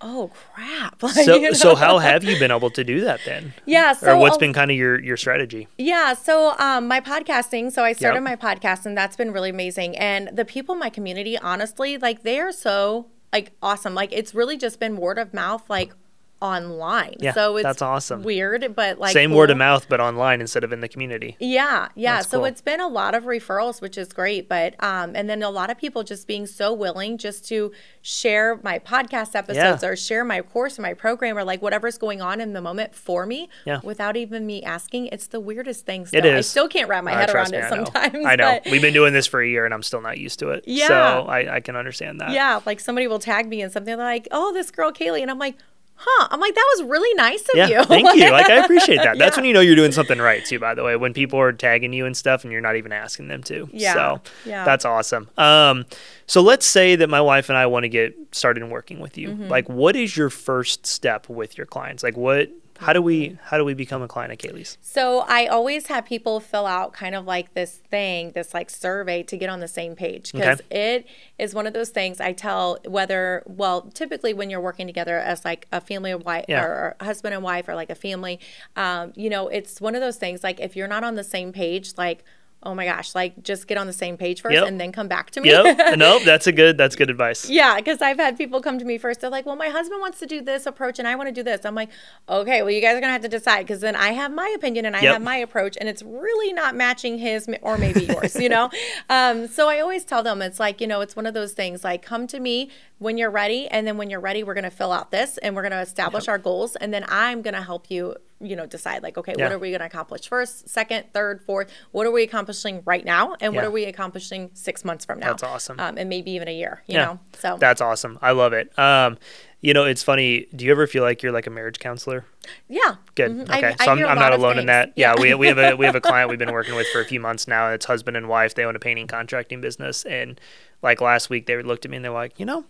Oh 0.02 0.30
crap! 0.54 1.00
So 1.24 1.36
You 1.36 1.54
so 1.54 1.74
how 1.74 1.98
have 1.98 2.24
you 2.24 2.38
been 2.38 2.50
able 2.50 2.70
to 2.70 2.82
do 2.84 3.00
that 3.02 3.20
then? 3.26 3.52
Yeah. 3.66 3.92
So 3.92 4.12
or 4.12 4.16
what's 4.16 4.36
a- 4.36 4.40
been 4.40 4.52
kind 4.52 4.70
of 4.70 4.76
your 4.76 5.00
your 5.02 5.16
strategy? 5.16 5.68
Yeah, 5.78 6.14
so 6.14 6.54
um, 6.58 6.88
my 6.88 7.00
podcasting. 7.00 7.70
So 7.72 7.84
I 7.84 7.92
started 7.92 8.22
Yep. 8.22 8.24
my 8.24 8.36
podcast, 8.36 8.86
and 8.86 8.96
that's 8.96 9.16
been 9.16 9.32
really 9.32 9.50
amazing. 9.50 9.96
And 9.98 10.30
the 10.32 10.44
people 10.44 10.74
in 10.74 10.78
my 10.78 10.90
community, 10.90 11.36
honestly, 11.38 11.98
like 11.98 12.22
they 12.22 12.40
are 12.40 12.52
so 12.52 13.06
like 13.32 13.52
awesome. 13.62 13.94
Like 13.94 14.12
it's 14.12 14.34
really 14.34 14.56
just 14.56 14.80
been 14.80 14.96
word 14.96 15.18
of 15.18 15.34
mouth, 15.34 15.68
like 15.68 15.92
online. 16.42 17.16
Yeah, 17.20 17.32
so 17.32 17.56
it's 17.56 17.64
that's 17.64 17.82
awesome. 17.82 18.22
Weird, 18.22 18.74
but 18.74 18.98
like 18.98 19.12
Same 19.12 19.30
cool. 19.30 19.38
word 19.38 19.50
of 19.50 19.58
mouth, 19.58 19.86
but 19.88 20.00
online 20.00 20.40
instead 20.40 20.64
of 20.64 20.72
in 20.72 20.80
the 20.80 20.88
community. 20.88 21.36
Yeah, 21.38 21.88
yeah. 21.94 22.16
That's 22.16 22.28
so 22.30 22.38
cool. 22.38 22.44
it's 22.46 22.60
been 22.62 22.80
a 22.80 22.88
lot 22.88 23.14
of 23.14 23.24
referrals, 23.24 23.80
which 23.82 23.98
is 23.98 24.12
great. 24.12 24.48
But 24.48 24.82
um, 24.82 25.12
and 25.14 25.28
then 25.28 25.42
a 25.42 25.50
lot 25.50 25.70
of 25.70 25.76
people 25.78 26.02
just 26.02 26.26
being 26.26 26.46
so 26.46 26.72
willing 26.72 27.18
just 27.18 27.46
to 27.48 27.72
share 28.02 28.58
my 28.62 28.78
podcast 28.78 29.34
episodes 29.34 29.82
Yeah. 29.82 29.88
or 29.88 29.96
share 29.96 30.24
my 30.24 30.40
course 30.40 30.78
or 30.78 30.82
my 30.82 30.94
program 30.94 31.36
or 31.36 31.44
like 31.44 31.60
whatever's 31.60 31.98
going 31.98 32.22
on 32.22 32.40
in 32.40 32.54
the 32.54 32.60
moment 32.62 32.94
for 32.94 33.26
me 33.26 33.48
Yeah. 33.66 33.80
without 33.82 34.16
even 34.16 34.46
me 34.46 34.62
asking. 34.62 35.08
It's 35.08 35.26
the 35.26 35.40
weirdest 35.40 35.84
thing. 35.84 36.02
It 36.02 36.08
Still. 36.08 36.36
I 36.36 36.40
still 36.40 36.68
can't 36.68 36.88
wrap 36.88 37.04
my 37.04 37.12
Uh, 37.12 37.18
head 37.18 37.30
around 37.34 37.50
me, 37.50 37.58
it 37.58 37.64
I 37.64 37.68
know. 37.70 37.84
sometimes. 37.84 38.26
I 38.26 38.36
know. 38.36 38.60
We've 38.70 38.80
been 38.82 38.94
doing 38.94 39.12
this 39.12 39.26
for 39.26 39.40
a 39.42 39.46
year 39.46 39.64
and 39.66 39.74
I'm 39.74 39.82
still 39.82 40.00
not 40.00 40.16
used 40.18 40.38
to 40.38 40.50
it. 40.50 40.64
Yeah. 40.66 40.86
So 40.88 40.94
I, 41.28 41.56
I 41.56 41.60
can 41.60 41.76
understand 41.76 42.20
that. 42.20 42.30
yeah, 42.30 42.60
like 42.64 42.80
somebody 42.80 43.06
will 43.06 43.18
tag 43.18 43.46
me 43.48 43.60
in 43.62 43.70
something 43.70 43.96
like, 43.98 44.26
"Oh, 44.32 44.52
this 44.52 44.70
girl 44.70 44.90
Kaylee," 44.92 45.20
and 45.22 45.30
I'm 45.30 45.38
like, 45.38 45.56
"Huh?" 46.00 46.28
I'm 46.30 46.40
like, 46.40 46.54
"That 46.54 46.66
was 46.76 46.88
really 46.88 47.12
nice 47.14 47.42
of 47.42 47.50
Yeah, 47.54 47.66
you." 47.68 47.84
thank 47.84 48.14
you. 48.14 48.30
Like 48.30 48.48
I 48.48 48.56
appreciate 48.64 48.96
that. 48.98 49.18
That's 49.18 49.36
Yeah. 49.36 49.40
when 49.40 49.44
you 49.46 49.52
know 49.54 49.60
you're 49.60 49.76
doing 49.76 49.92
something 49.92 50.18
right 50.18 50.44
too. 50.44 50.58
By 50.58 50.74
the 50.74 50.82
way, 50.82 50.96
when 50.96 51.12
people 51.12 51.38
are 51.40 51.52
tagging 51.52 51.92
you 51.92 52.06
and 52.06 52.16
stuff, 52.16 52.42
and 52.44 52.52
you're 52.52 52.60
not 52.62 52.76
even 52.76 52.92
asking 52.92 53.28
them 53.28 53.42
to. 53.44 53.68
Yeah, 53.72 53.92
So 53.94 54.20
yeah. 54.46 54.64
that's 54.64 54.84
awesome. 54.84 55.28
Um, 55.38 55.84
so 56.26 56.40
let's 56.40 56.64
say 56.66 56.96
that 56.96 57.08
my 57.08 57.20
wife 57.20 57.48
and 57.48 57.58
I 57.58 57.66
want 57.66 57.84
to 57.84 57.88
get 57.88 58.16
started 58.32 58.64
working 58.70 59.00
with 59.00 59.18
you. 59.18 59.28
Mm-hmm. 59.30 59.48
Like, 59.48 59.68
what 59.68 59.96
is 59.96 60.16
your 60.16 60.30
first 60.30 60.86
step 60.86 61.28
with 61.28 61.56
your 61.58 61.66
clients? 61.66 62.02
Like, 62.02 62.16
what? 62.16 62.50
How 62.80 62.94
do 62.94 63.02
we? 63.02 63.36
How 63.42 63.58
do 63.58 63.64
we 63.64 63.74
become 63.74 64.00
a 64.00 64.08
client 64.08 64.32
at 64.32 64.38
Kaylee's? 64.38 64.78
So 64.80 65.20
I 65.28 65.46
always 65.46 65.88
have 65.88 66.06
people 66.06 66.40
fill 66.40 66.66
out 66.66 66.94
kind 66.94 67.14
of 67.14 67.26
like 67.26 67.52
this 67.52 67.76
thing, 67.76 68.32
this 68.32 68.54
like 68.54 68.70
survey 68.70 69.22
to 69.24 69.36
get 69.36 69.50
on 69.50 69.60
the 69.60 69.68
same 69.68 69.94
page 69.94 70.32
because 70.32 70.62
it 70.70 71.06
is 71.38 71.54
one 71.54 71.66
of 71.66 71.74
those 71.74 71.90
things 71.90 72.20
I 72.20 72.32
tell 72.32 72.78
whether 72.86 73.42
well 73.46 73.82
typically 73.82 74.32
when 74.32 74.48
you're 74.48 74.62
working 74.62 74.86
together 74.86 75.18
as 75.18 75.44
like 75.44 75.68
a 75.70 75.80
family 75.80 76.10
of 76.10 76.24
wife 76.24 76.46
Yeah. 76.48 76.64
or 76.64 76.96
husband 77.02 77.34
and 77.34 77.42
wife 77.42 77.68
or 77.68 77.74
like 77.74 77.90
a 77.90 77.94
family, 77.94 78.40
um, 78.76 79.12
you 79.14 79.28
know, 79.28 79.48
it's 79.48 79.78
one 79.80 79.94
of 79.94 80.00
those 80.00 80.16
things 80.16 80.42
like 80.42 80.58
if 80.58 80.74
you're 80.74 80.88
not 80.88 81.04
on 81.04 81.16
the 81.16 81.24
same 81.24 81.52
page, 81.52 81.92
like 81.98 82.24
oh 82.62 82.74
my 82.74 82.84
gosh, 82.84 83.14
like 83.14 83.42
just 83.42 83.66
get 83.66 83.78
on 83.78 83.86
the 83.86 83.92
same 83.92 84.16
page 84.16 84.42
first 84.42 84.52
Yep. 84.54 84.66
and 84.68 84.78
then 84.80 84.92
come 84.92 85.08
back 85.08 85.30
to 85.30 85.40
me. 85.40 85.48
Yep. 85.50 85.96
nope. 85.98 86.22
That's 86.24 86.46
a 86.46 86.52
good. 86.52 86.76
That's 86.76 86.94
good 86.94 87.08
advice. 87.10 87.48
Yeah, 87.48 87.76
because 87.76 88.02
I've 88.02 88.18
had 88.18 88.36
people 88.36 88.60
come 88.60 88.78
to 88.78 88.84
me 88.84 88.98
first. 88.98 89.20
They're 89.20 89.30
like, 89.30 89.46
"Well, 89.46 89.56
my 89.56 89.68
husband 89.68 90.00
wants 90.00 90.18
to 90.20 90.26
do 90.26 90.40
this 90.42 90.66
approach, 90.66 90.98
and 90.98 91.08
I 91.08 91.14
want 91.14 91.28
to 91.28 91.32
do 91.32 91.42
this." 91.42 91.64
I'm 91.64 91.74
like, 91.74 91.88
"Okay, 92.28 92.62
well, 92.62 92.70
you 92.70 92.80
guys 92.82 92.96
are 92.96 93.00
gonna 93.00 93.12
have 93.14 93.22
to 93.22 93.28
decide 93.28 93.60
because 93.66 93.80
then 93.80 93.96
I 93.96 94.08
have 94.12 94.32
my 94.32 94.52
opinion 94.54 94.84
and 94.84 94.94
I 94.94 95.00
Yep. 95.00 95.12
have 95.14 95.22
my 95.22 95.36
approach, 95.36 95.76
and 95.80 95.88
it's 95.88 96.02
really 96.02 96.52
not 96.52 96.74
matching 96.74 97.18
his 97.18 97.48
or 97.62 97.78
maybe 97.78 98.04
yours, 98.04 98.36
you 98.36 98.48
know." 98.48 98.70
Um, 99.08 99.48
so 99.48 99.68
I 99.68 99.80
always 99.80 100.04
tell 100.04 100.22
them 100.22 100.40
it's 100.42 100.60
like 100.60 100.80
you 100.80 100.86
know 100.86 101.00
it's 101.00 101.16
one 101.16 101.26
of 101.26 101.34
those 101.34 101.52
things 101.52 101.82
like 101.82 102.02
come 102.02 102.26
to 102.28 102.38
me 102.38 102.70
when 102.98 103.16
you're 103.18 103.30
ready, 103.30 103.66
and 103.68 103.86
then 103.86 103.96
when 103.96 104.10
you're 104.10 104.20
ready, 104.20 104.42
we're 104.44 104.54
gonna 104.54 104.70
fill 104.70 104.92
out 104.92 105.10
this 105.10 105.38
and 105.38 105.56
we're 105.56 105.62
gonna 105.62 105.80
establish 105.80 106.28
our 106.28 106.38
goals, 106.38 106.76
and 106.76 106.92
then 106.92 107.04
I'm 107.08 107.42
gonna 107.42 107.62
help 107.62 107.90
you. 107.90 108.14
You 108.42 108.56
know, 108.56 108.64
decide 108.66 109.02
like, 109.02 109.18
okay, 109.18 109.34
Yeah. 109.36 109.44
what 109.44 109.52
are 109.52 109.58
we 109.58 109.68
going 109.70 109.80
to 109.80 109.86
accomplish 109.86 110.26
first, 110.28 110.68
second, 110.68 111.04
third, 111.12 111.42
fourth? 111.44 111.70
What 111.92 112.06
are 112.06 112.10
we 112.10 112.22
accomplishing 112.22 112.82
right 112.86 113.04
now, 113.04 113.36
and 113.40 113.54
what 113.54 113.64
are 113.64 113.70
we 113.70 113.84
accomplishing 113.84 114.50
six 114.54 114.84
months 114.84 115.04
from 115.04 115.18
now? 115.20 115.28
That's 115.28 115.42
awesome. 115.42 115.78
um, 115.78 115.98
and 115.98 116.08
maybe 116.08 116.30
even 116.32 116.48
a 116.48 116.54
year. 116.54 116.82
You 116.86 116.94
Yeah. 116.94 117.04
know, 117.04 117.20
so 117.38 117.56
That's 117.60 117.80
awesome. 117.82 118.18
I 118.22 118.30
love 118.32 118.52
it. 118.54 118.76
Um, 118.78 119.18
you 119.60 119.74
know, 119.74 119.84
it's 119.84 120.02
funny. 120.02 120.46
Do 120.56 120.64
you 120.64 120.70
ever 120.70 120.86
feel 120.86 121.02
like 121.02 121.22
you're 121.22 121.32
like 121.32 121.46
a 121.46 121.50
marriage 121.50 121.78
counselor? 121.80 122.24
Yeah. 122.66 122.94
Good. 123.14 123.30
Mhm. 123.30 123.50
I- 123.50 123.58
Okay. 123.58 123.76
I 123.78 123.84
so 123.84 123.90
I'm, 123.92 123.98
hear 123.98 124.06
a 124.06 124.08
I'm 124.08 124.18
not 124.18 124.32
alone 124.32 124.58
in 124.58 124.64
that. 124.66 124.92
Yeah, 124.96 125.14
we, 125.20 125.34
we 125.34 125.48
have 125.48 125.58
a 125.58 125.74
we 125.74 125.84
have 125.84 125.94
a 125.94 126.00
client 126.00 126.30
we've 126.30 126.38
been 126.38 126.52
working 126.52 126.74
with 126.74 126.86
for 126.88 127.02
a 127.02 127.04
few 127.04 127.20
months 127.20 127.46
now. 127.46 127.68
It's 127.70 127.84
husband 127.84 128.16
and 128.16 128.26
wife. 128.26 128.54
They 128.54 128.64
own 128.64 128.74
a 128.74 128.78
painting 128.78 129.06
contracting 129.06 129.60
business. 129.60 130.04
And 130.06 130.40
like 130.80 131.02
last 131.02 131.28
week, 131.28 131.44
they 131.44 131.62
looked 131.62 131.84
at 131.84 131.90
me 131.90 131.98
and 131.98 132.04
they're 132.06 132.10
like, 132.12 132.40
you 132.40 132.46
know, 132.46 132.64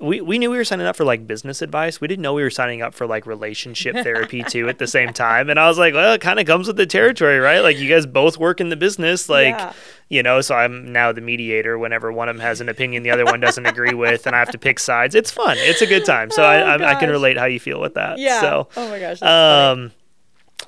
we, 0.00 0.20
we 0.20 0.38
knew 0.38 0.50
we 0.50 0.56
were 0.56 0.64
signing 0.64 0.86
up 0.86 0.96
for 0.96 1.04
like 1.04 1.26
business 1.26 1.62
advice. 1.62 2.00
We 2.00 2.08
didn't 2.08 2.22
know 2.22 2.34
we 2.34 2.42
were 2.42 2.50
signing 2.50 2.82
up 2.82 2.94
for 2.94 3.06
like 3.06 3.26
relationship 3.26 3.94
therapy 3.96 4.42
too 4.42 4.68
at 4.68 4.78
the 4.78 4.86
same 4.86 5.12
time. 5.12 5.48
And 5.50 5.58
I 5.58 5.68
was 5.68 5.78
like, 5.78 5.94
well, 5.94 6.12
it 6.14 6.20
kind 6.20 6.38
of 6.40 6.46
comes 6.46 6.66
with 6.66 6.76
the 6.76 6.86
territory, 6.86 7.38
right? 7.38 7.60
Like 7.60 7.78
you 7.78 7.88
guys 7.88 8.06
both 8.06 8.38
work 8.38 8.60
in 8.60 8.68
the 8.68 8.76
business, 8.76 9.28
like 9.28 9.54
Yeah. 9.54 9.72
you 10.08 10.22
know. 10.22 10.40
So 10.40 10.54
I'm 10.54 10.92
now 10.92 11.12
the 11.12 11.20
mediator. 11.20 11.78
Whenever 11.78 12.12
one 12.12 12.28
of 12.28 12.36
them 12.36 12.42
has 12.42 12.60
an 12.60 12.68
opinion, 12.68 13.02
the 13.02 13.10
other 13.10 13.24
one 13.24 13.40
doesn't 13.40 13.66
agree 13.66 13.94
with, 13.94 14.26
and 14.26 14.34
I 14.36 14.38
have 14.38 14.50
to 14.50 14.58
pick 14.58 14.78
sides. 14.78 15.14
It's 15.14 15.30
fun. 15.30 15.56
It's 15.58 15.82
a 15.82 15.86
good 15.86 16.04
time. 16.04 16.30
So 16.30 16.42
I, 16.42 16.60
Oh, 16.60 16.84
I, 16.84 16.90
I 16.90 16.94
can 16.96 17.10
relate 17.10 17.36
how 17.38 17.46
you 17.46 17.58
feel 17.60 17.80
with 17.80 17.94
that. 17.94 18.18
Yeah. 18.18 18.40
So 18.40 18.68
oh 18.76 18.88
my 18.90 18.98
gosh. 18.98 19.20
That's 19.20 19.20
funny. 19.20 19.82
Um, 19.84 19.92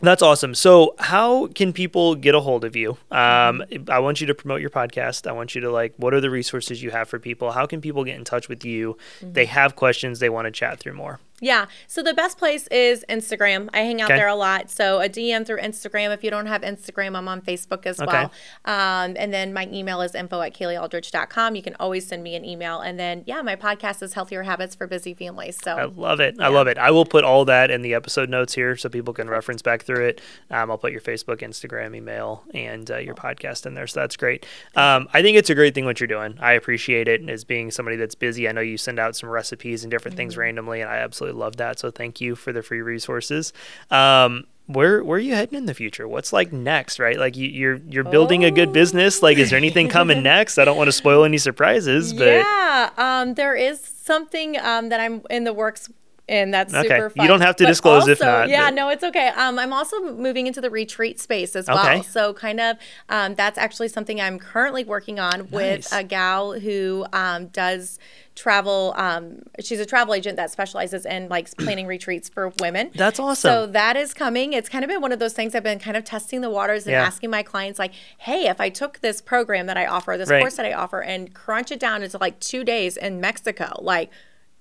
that's 0.02 0.22
awesome. 0.22 0.54
So, 0.54 0.94
how 0.98 1.46
can 1.48 1.72
people 1.72 2.14
get 2.14 2.34
a 2.34 2.40
hold 2.40 2.64
of 2.64 2.76
you? 2.76 2.96
Um. 3.10 3.62
I 3.88 3.98
want 3.98 4.20
you 4.20 4.26
to 4.26 4.34
promote 4.34 4.60
your 4.60 4.70
podcast. 4.70 5.26
I 5.26 5.32
want 5.32 5.54
you 5.54 5.60
to 5.62 5.70
like, 5.70 5.94
what 5.96 6.14
are 6.14 6.20
the 6.20 6.30
resources 6.30 6.82
you 6.82 6.90
have 6.90 7.08
for 7.08 7.18
people? 7.18 7.52
How 7.52 7.66
can 7.66 7.80
people 7.80 8.04
get 8.04 8.16
in 8.16 8.24
touch 8.24 8.48
with 8.48 8.64
you? 8.64 8.96
Mm-hmm. 9.20 9.32
They 9.32 9.46
have 9.46 9.76
questions. 9.76 10.18
They 10.18 10.28
want 10.28 10.46
to 10.46 10.50
chat 10.50 10.78
through 10.78 10.94
more. 10.94 11.20
Yeah. 11.42 11.66
So 11.88 12.02
the 12.02 12.14
best 12.14 12.38
place 12.38 12.66
is 12.68 13.04
Instagram. 13.10 13.68
I 13.74 13.80
hang 13.80 14.00
out 14.00 14.10
Okay. 14.10 14.18
there 14.18 14.28
a 14.28 14.34
lot. 14.34 14.70
So 14.70 15.00
a 15.00 15.08
DM 15.08 15.44
through 15.44 15.58
Instagram. 15.58 16.14
If 16.14 16.22
you 16.24 16.30
don't 16.30 16.46
have 16.46 16.62
Instagram, 16.62 17.16
I'm 17.16 17.26
on 17.28 17.42
Facebook 17.42 17.84
as 17.84 18.00
Okay. 18.00 18.10
well. 18.10 18.32
Um, 18.64 19.16
and 19.18 19.34
then 19.34 19.52
my 19.52 19.68
email 19.72 20.00
is 20.02 20.14
info 20.14 20.40
at 20.40 20.54
kayleealdridge.com. 20.54 21.56
You 21.56 21.62
can 21.62 21.74
always 21.80 22.06
send 22.06 22.22
me 22.22 22.36
an 22.36 22.44
email. 22.44 22.80
And 22.80 22.98
then, 22.98 23.24
yeah, 23.26 23.42
my 23.42 23.56
podcast 23.56 24.02
is 24.02 24.14
Healthier 24.14 24.44
Habits 24.44 24.74
for 24.76 24.86
Busy 24.86 25.14
Families. 25.14 25.58
So 25.62 25.72
I 25.76 25.84
love 25.84 26.20
it. 26.20 26.36
I 26.40 26.46
love 26.48 26.68
it. 26.68 26.78
I 26.78 26.90
will 26.92 27.04
put 27.04 27.24
all 27.24 27.44
that 27.46 27.70
in 27.72 27.82
the 27.82 27.92
episode 27.94 28.28
notes 28.30 28.54
here 28.54 28.76
so 28.76 28.88
people 28.88 29.12
can 29.12 29.28
reference 29.28 29.62
back 29.62 29.82
through 29.82 30.06
it. 30.06 30.20
Um, 30.50 30.70
I'll 30.70 30.78
put 30.78 30.92
your 30.92 31.00
Facebook, 31.00 31.38
Instagram, 31.40 31.96
email, 31.96 32.44
and 32.54 32.88
uh, 32.90 32.98
your 32.98 33.14
podcast 33.16 33.66
in 33.66 33.74
there. 33.74 33.88
So 33.88 33.98
that's 34.00 34.16
great. 34.16 34.46
Um, 34.76 35.08
I 35.12 35.22
think 35.22 35.36
it's 35.36 35.50
a 35.50 35.54
great 35.56 35.74
thing 35.74 35.84
what 35.86 35.98
you're 35.98 36.06
doing. 36.06 36.36
I 36.40 36.52
appreciate 36.52 37.08
it 37.08 37.28
as 37.28 37.42
being 37.44 37.72
somebody 37.72 37.96
that's 37.96 38.14
busy. 38.14 38.48
I 38.48 38.52
know 38.52 38.60
you 38.60 38.78
send 38.78 39.00
out 39.00 39.16
some 39.16 39.28
recipes 39.28 39.82
and 39.82 39.90
different 39.90 40.16
things 40.16 40.36
randomly, 40.36 40.80
and 40.80 40.88
I 40.90 40.98
absolutely 40.98 41.31
love 41.32 41.56
that. 41.56 41.78
So 41.78 41.90
thank 41.90 42.20
you 42.20 42.34
for 42.36 42.52
the 42.52 42.62
free 42.62 42.82
resources. 42.82 43.52
Um, 43.90 44.46
where 44.66 45.02
where 45.02 45.16
are 45.16 45.20
you 45.20 45.34
heading 45.34 45.58
in 45.58 45.66
the 45.66 45.74
future? 45.74 46.06
What's 46.06 46.32
like 46.32 46.52
next, 46.52 46.98
right? 46.98 47.18
Like 47.18 47.36
you, 47.36 47.48
you're 47.48 47.80
you're 47.88 48.04
building 48.04 48.44
a 48.44 48.50
good 48.50 48.72
business. 48.72 49.22
Like, 49.22 49.38
is 49.38 49.50
there 49.50 49.56
anything 49.56 49.88
coming 49.88 50.22
next? 50.22 50.58
I 50.58 50.64
don't 50.64 50.76
want 50.76 50.88
to 50.88 50.92
spoil 50.92 51.24
any 51.24 51.38
surprises, 51.38 52.12
but 52.12 52.26
yeah, 52.26 52.90
um, 52.96 53.34
there 53.34 53.54
is 53.54 53.80
something 53.80 54.58
um, 54.58 54.88
that 54.88 55.00
I'm 55.00 55.22
in 55.30 55.44
the 55.44 55.52
works. 55.52 55.90
And 56.32 56.52
that's 56.54 56.72
Okay. 56.72 56.88
super 56.88 57.10
fun. 57.10 57.22
You 57.24 57.28
don't 57.28 57.42
have 57.42 57.56
to 57.56 57.64
But 57.64 57.68
disclose 57.68 58.08
if 58.08 58.18
also- 58.22 58.24
not, 58.24 58.48
Yeah, 58.48 58.64
but- 58.68 58.74
no, 58.74 58.88
it's 58.88 59.04
okay. 59.04 59.28
Um, 59.36 59.58
I'm 59.58 59.70
also 59.74 60.00
moving 60.00 60.46
into 60.46 60.62
the 60.62 60.70
retreat 60.70 61.20
space 61.20 61.54
as 61.54 61.66
well. 61.68 61.78
Okay. 61.86 62.00
So, 62.02 62.32
kind 62.32 62.58
of, 62.58 62.78
um, 63.10 63.34
that's 63.34 63.58
actually 63.58 63.88
something 63.88 64.18
I'm 64.18 64.38
currently 64.38 64.82
working 64.82 65.20
on 65.20 65.50
with 65.50 65.92
Nice. 65.92 65.92
a 65.92 66.02
gal 66.02 66.52
who 66.52 67.04
um, 67.12 67.48
does 67.48 67.98
travel. 68.34 68.94
Um, 68.96 69.40
she's 69.62 69.78
a 69.78 69.84
travel 69.84 70.14
agent 70.14 70.36
that 70.38 70.50
specializes 70.50 71.04
in 71.04 71.28
like 71.28 71.54
planning 71.58 71.86
retreats 71.96 72.30
for 72.30 72.50
women. 72.60 72.90
That's 72.94 73.20
awesome. 73.20 73.50
So 73.50 73.66
that 73.66 73.98
is 73.98 74.14
coming. 74.14 74.54
It's 74.54 74.70
kind 74.70 74.84
of 74.84 74.88
been 74.88 75.02
one 75.02 75.12
of 75.12 75.18
those 75.18 75.34
things 75.34 75.54
I've 75.54 75.62
been 75.62 75.78
kind 75.78 75.98
of 75.98 76.04
testing 76.04 76.40
the 76.40 76.48
waters 76.48 76.86
and 76.86 76.92
Yeah. 76.92 77.04
asking 77.04 77.28
my 77.28 77.42
clients, 77.42 77.78
like, 77.78 77.92
hey, 78.16 78.46
if 78.48 78.58
I 78.58 78.70
took 78.70 79.00
this 79.02 79.20
program 79.20 79.66
that 79.66 79.76
I 79.76 79.84
offer, 79.84 80.16
this 80.16 80.30
Right. 80.30 80.40
course 80.40 80.54
that 80.56 80.64
I 80.64 80.72
offer, 80.72 81.02
and 81.02 81.34
crunch 81.34 81.70
it 81.70 81.78
down 81.78 82.02
into 82.02 82.16
like 82.16 82.40
two 82.40 82.64
days 82.64 82.96
in 82.96 83.20
Mexico, 83.20 83.78
like, 83.82 84.08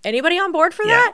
anybody 0.03 0.38
on 0.38 0.51
board 0.51 0.73
for 0.73 0.84
Yeah. 0.84 0.95
that? 0.95 1.13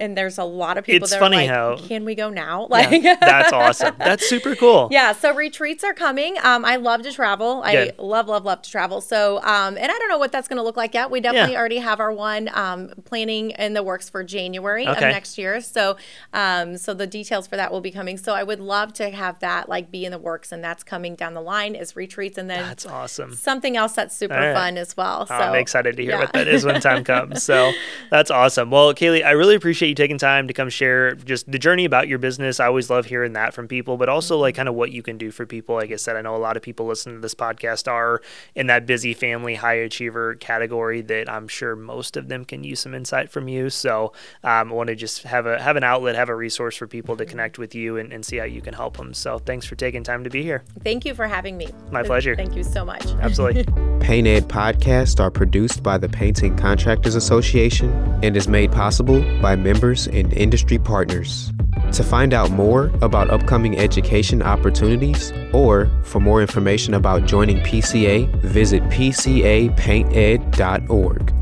And 0.00 0.16
there's 0.16 0.38
a 0.38 0.44
lot 0.44 0.78
of 0.78 0.84
people 0.84 1.04
It's 1.04 1.12
that 1.12 1.20
funny 1.20 1.48
are 1.48 1.70
like, 1.72 1.80
how- 1.80 1.86
can 1.86 2.04
we 2.04 2.14
go 2.14 2.30
now? 2.30 2.66
Like, 2.70 3.02
Yeah, 3.02 3.16
that's 3.20 3.52
awesome. 3.52 3.94
That's 3.98 4.26
super 4.28 4.56
cool. 4.56 4.88
yeah, 4.90 5.12
so 5.12 5.34
retreats 5.34 5.84
are 5.84 5.94
coming. 5.94 6.36
Um, 6.42 6.64
I 6.64 6.76
love 6.76 7.02
to 7.02 7.12
travel. 7.12 7.62
I 7.64 7.72
Good. 7.72 7.98
love, 7.98 8.26
love, 8.28 8.44
love 8.44 8.62
to 8.62 8.70
travel. 8.70 9.00
So, 9.00 9.36
um, 9.42 9.76
and 9.76 9.84
I 9.92 9.98
don't 9.98 10.08
know 10.08 10.18
what 10.18 10.32
that's 10.32 10.48
going 10.48 10.56
to 10.56 10.62
look 10.62 10.76
like 10.76 10.94
yet. 10.94 11.10
We 11.10 11.20
definitely 11.20 11.52
Yeah. 11.52 11.58
already 11.58 11.78
have 11.78 12.00
our 12.00 12.10
one 12.12 12.50
um, 12.54 12.90
planning 13.04 13.50
in 13.52 13.74
the 13.74 13.82
works 13.82 14.08
for 14.08 14.24
January 14.24 14.86
of 14.86 14.98
next 15.00 15.36
year. 15.38 15.60
So, 15.60 15.96
um, 16.32 16.76
so 16.78 16.94
the 16.94 17.06
details 17.06 17.46
for 17.46 17.56
that 17.56 17.70
will 17.70 17.80
be 17.80 17.90
coming. 17.90 18.16
So, 18.16 18.32
I 18.34 18.42
would 18.42 18.60
love 18.60 18.92
to 18.94 19.10
have 19.10 19.38
that 19.40 19.68
like 19.68 19.90
be 19.90 20.04
in 20.04 20.10
the 20.12 20.18
works, 20.18 20.52
and 20.52 20.64
that's 20.64 20.82
coming 20.82 21.14
down 21.14 21.34
the 21.34 21.40
line 21.42 21.74
is 21.74 21.94
retreats, 21.96 22.38
and 22.38 22.48
then 22.48 22.62
That's 22.62 22.86
awesome. 22.86 23.34
something 23.34 23.76
else 23.76 23.92
that's 23.92 24.16
super 24.16 24.34
right. 24.34 24.54
fun 24.54 24.78
as 24.78 24.96
well. 24.96 25.26
So 25.26 25.34
Oh, 25.34 25.38
I'm 25.38 25.54
excited 25.56 25.96
to 25.96 26.02
hear 26.02 26.12
yeah. 26.12 26.20
what 26.20 26.32
that 26.32 26.48
is 26.48 26.64
when 26.64 26.80
time 26.80 27.04
comes. 27.12 27.42
So 27.42 27.72
that's 28.10 28.30
awesome. 28.30 28.70
Well, 28.70 28.94
Kaylee, 28.94 29.24
I 29.24 29.32
really 29.32 29.54
appreciate 29.82 29.98
you 29.98 30.04
taking 30.04 30.18
time 30.18 30.46
to 30.46 30.54
come 30.54 30.70
share 30.70 31.16
just 31.16 31.50
the 31.50 31.58
journey 31.58 31.84
about 31.84 32.06
your 32.06 32.18
business. 32.18 32.60
I 32.60 32.66
always 32.66 32.88
love 32.88 33.06
hearing 33.06 33.32
that 33.32 33.52
from 33.52 33.66
people, 33.66 33.96
but 33.96 34.08
also 34.08 34.38
like 34.38 34.54
kind 34.54 34.68
of 34.68 34.76
what 34.76 34.92
you 34.92 35.02
can 35.02 35.18
do 35.18 35.32
for 35.32 35.44
people. 35.44 35.74
Like 35.74 35.90
I 35.90 35.96
said, 35.96 36.14
I 36.14 36.22
know 36.22 36.36
a 36.36 36.38
lot 36.38 36.56
of 36.56 36.62
people 36.62 36.86
listening 36.86 37.16
to 37.16 37.20
this 37.20 37.34
podcast 37.34 37.90
are 37.90 38.22
in 38.54 38.68
that 38.68 38.86
busy 38.86 39.12
family, 39.12 39.56
high 39.56 39.74
achiever 39.74 40.36
category 40.36 41.00
that 41.00 41.28
I'm 41.28 41.48
sure 41.48 41.74
most 41.74 42.16
of 42.16 42.28
them 42.28 42.44
can 42.44 42.62
use 42.62 42.78
some 42.78 42.94
insight 42.94 43.28
from 43.28 43.48
you. 43.48 43.70
So 43.70 44.12
um, 44.44 44.70
I 44.70 44.72
want 44.72 44.86
to 44.86 44.94
just 44.94 45.24
have 45.24 45.46
a 45.46 45.60
have 45.60 45.74
an 45.74 45.82
outlet, 45.82 46.14
have 46.14 46.28
a 46.28 46.36
resource 46.36 46.76
for 46.76 46.86
people 46.86 47.16
to 47.16 47.26
connect 47.26 47.58
with 47.58 47.74
you 47.74 47.96
and, 47.96 48.12
and 48.12 48.24
see 48.24 48.36
how 48.36 48.44
you 48.44 48.60
can 48.60 48.74
help 48.74 48.96
them. 48.96 49.12
So 49.12 49.38
thanks 49.40 49.66
for 49.66 49.74
taking 49.74 50.04
time 50.04 50.22
to 50.22 50.30
be 50.30 50.44
here. 50.44 50.62
Thank 50.84 51.04
you 51.04 51.12
for 51.12 51.26
having 51.26 51.56
me. 51.56 51.66
My 51.90 52.04
pleasure. 52.04 52.36
Thank 52.36 52.54
you 52.54 52.62
so 52.62 52.84
much. 52.84 53.04
Absolutely. 53.20 53.64
Paint 54.00 54.26
Ed 54.28 54.48
podcasts 54.48 55.18
are 55.18 55.30
produced 55.30 55.82
by 55.82 55.98
the 55.98 56.08
Painting 56.08 56.56
Contractors 56.56 57.16
Association 57.16 57.90
and 58.22 58.36
is 58.36 58.46
made 58.46 58.70
possible 58.70 59.20
by 59.40 59.56
members 59.72 60.06
and 60.08 60.32
industry 60.34 60.78
partners. 60.78 61.52
To 61.92 62.02
find 62.02 62.34
out 62.34 62.50
more 62.50 62.90
about 63.00 63.30
upcoming 63.30 63.78
education 63.78 64.42
opportunities 64.42 65.32
or 65.52 65.88
for 66.04 66.18
more 66.20 66.42
information 66.42 66.94
about 66.94 67.26
joining 67.26 67.58
PCA, 67.58 68.26
visit 68.42 68.82
pcapainted.org. 68.84 71.41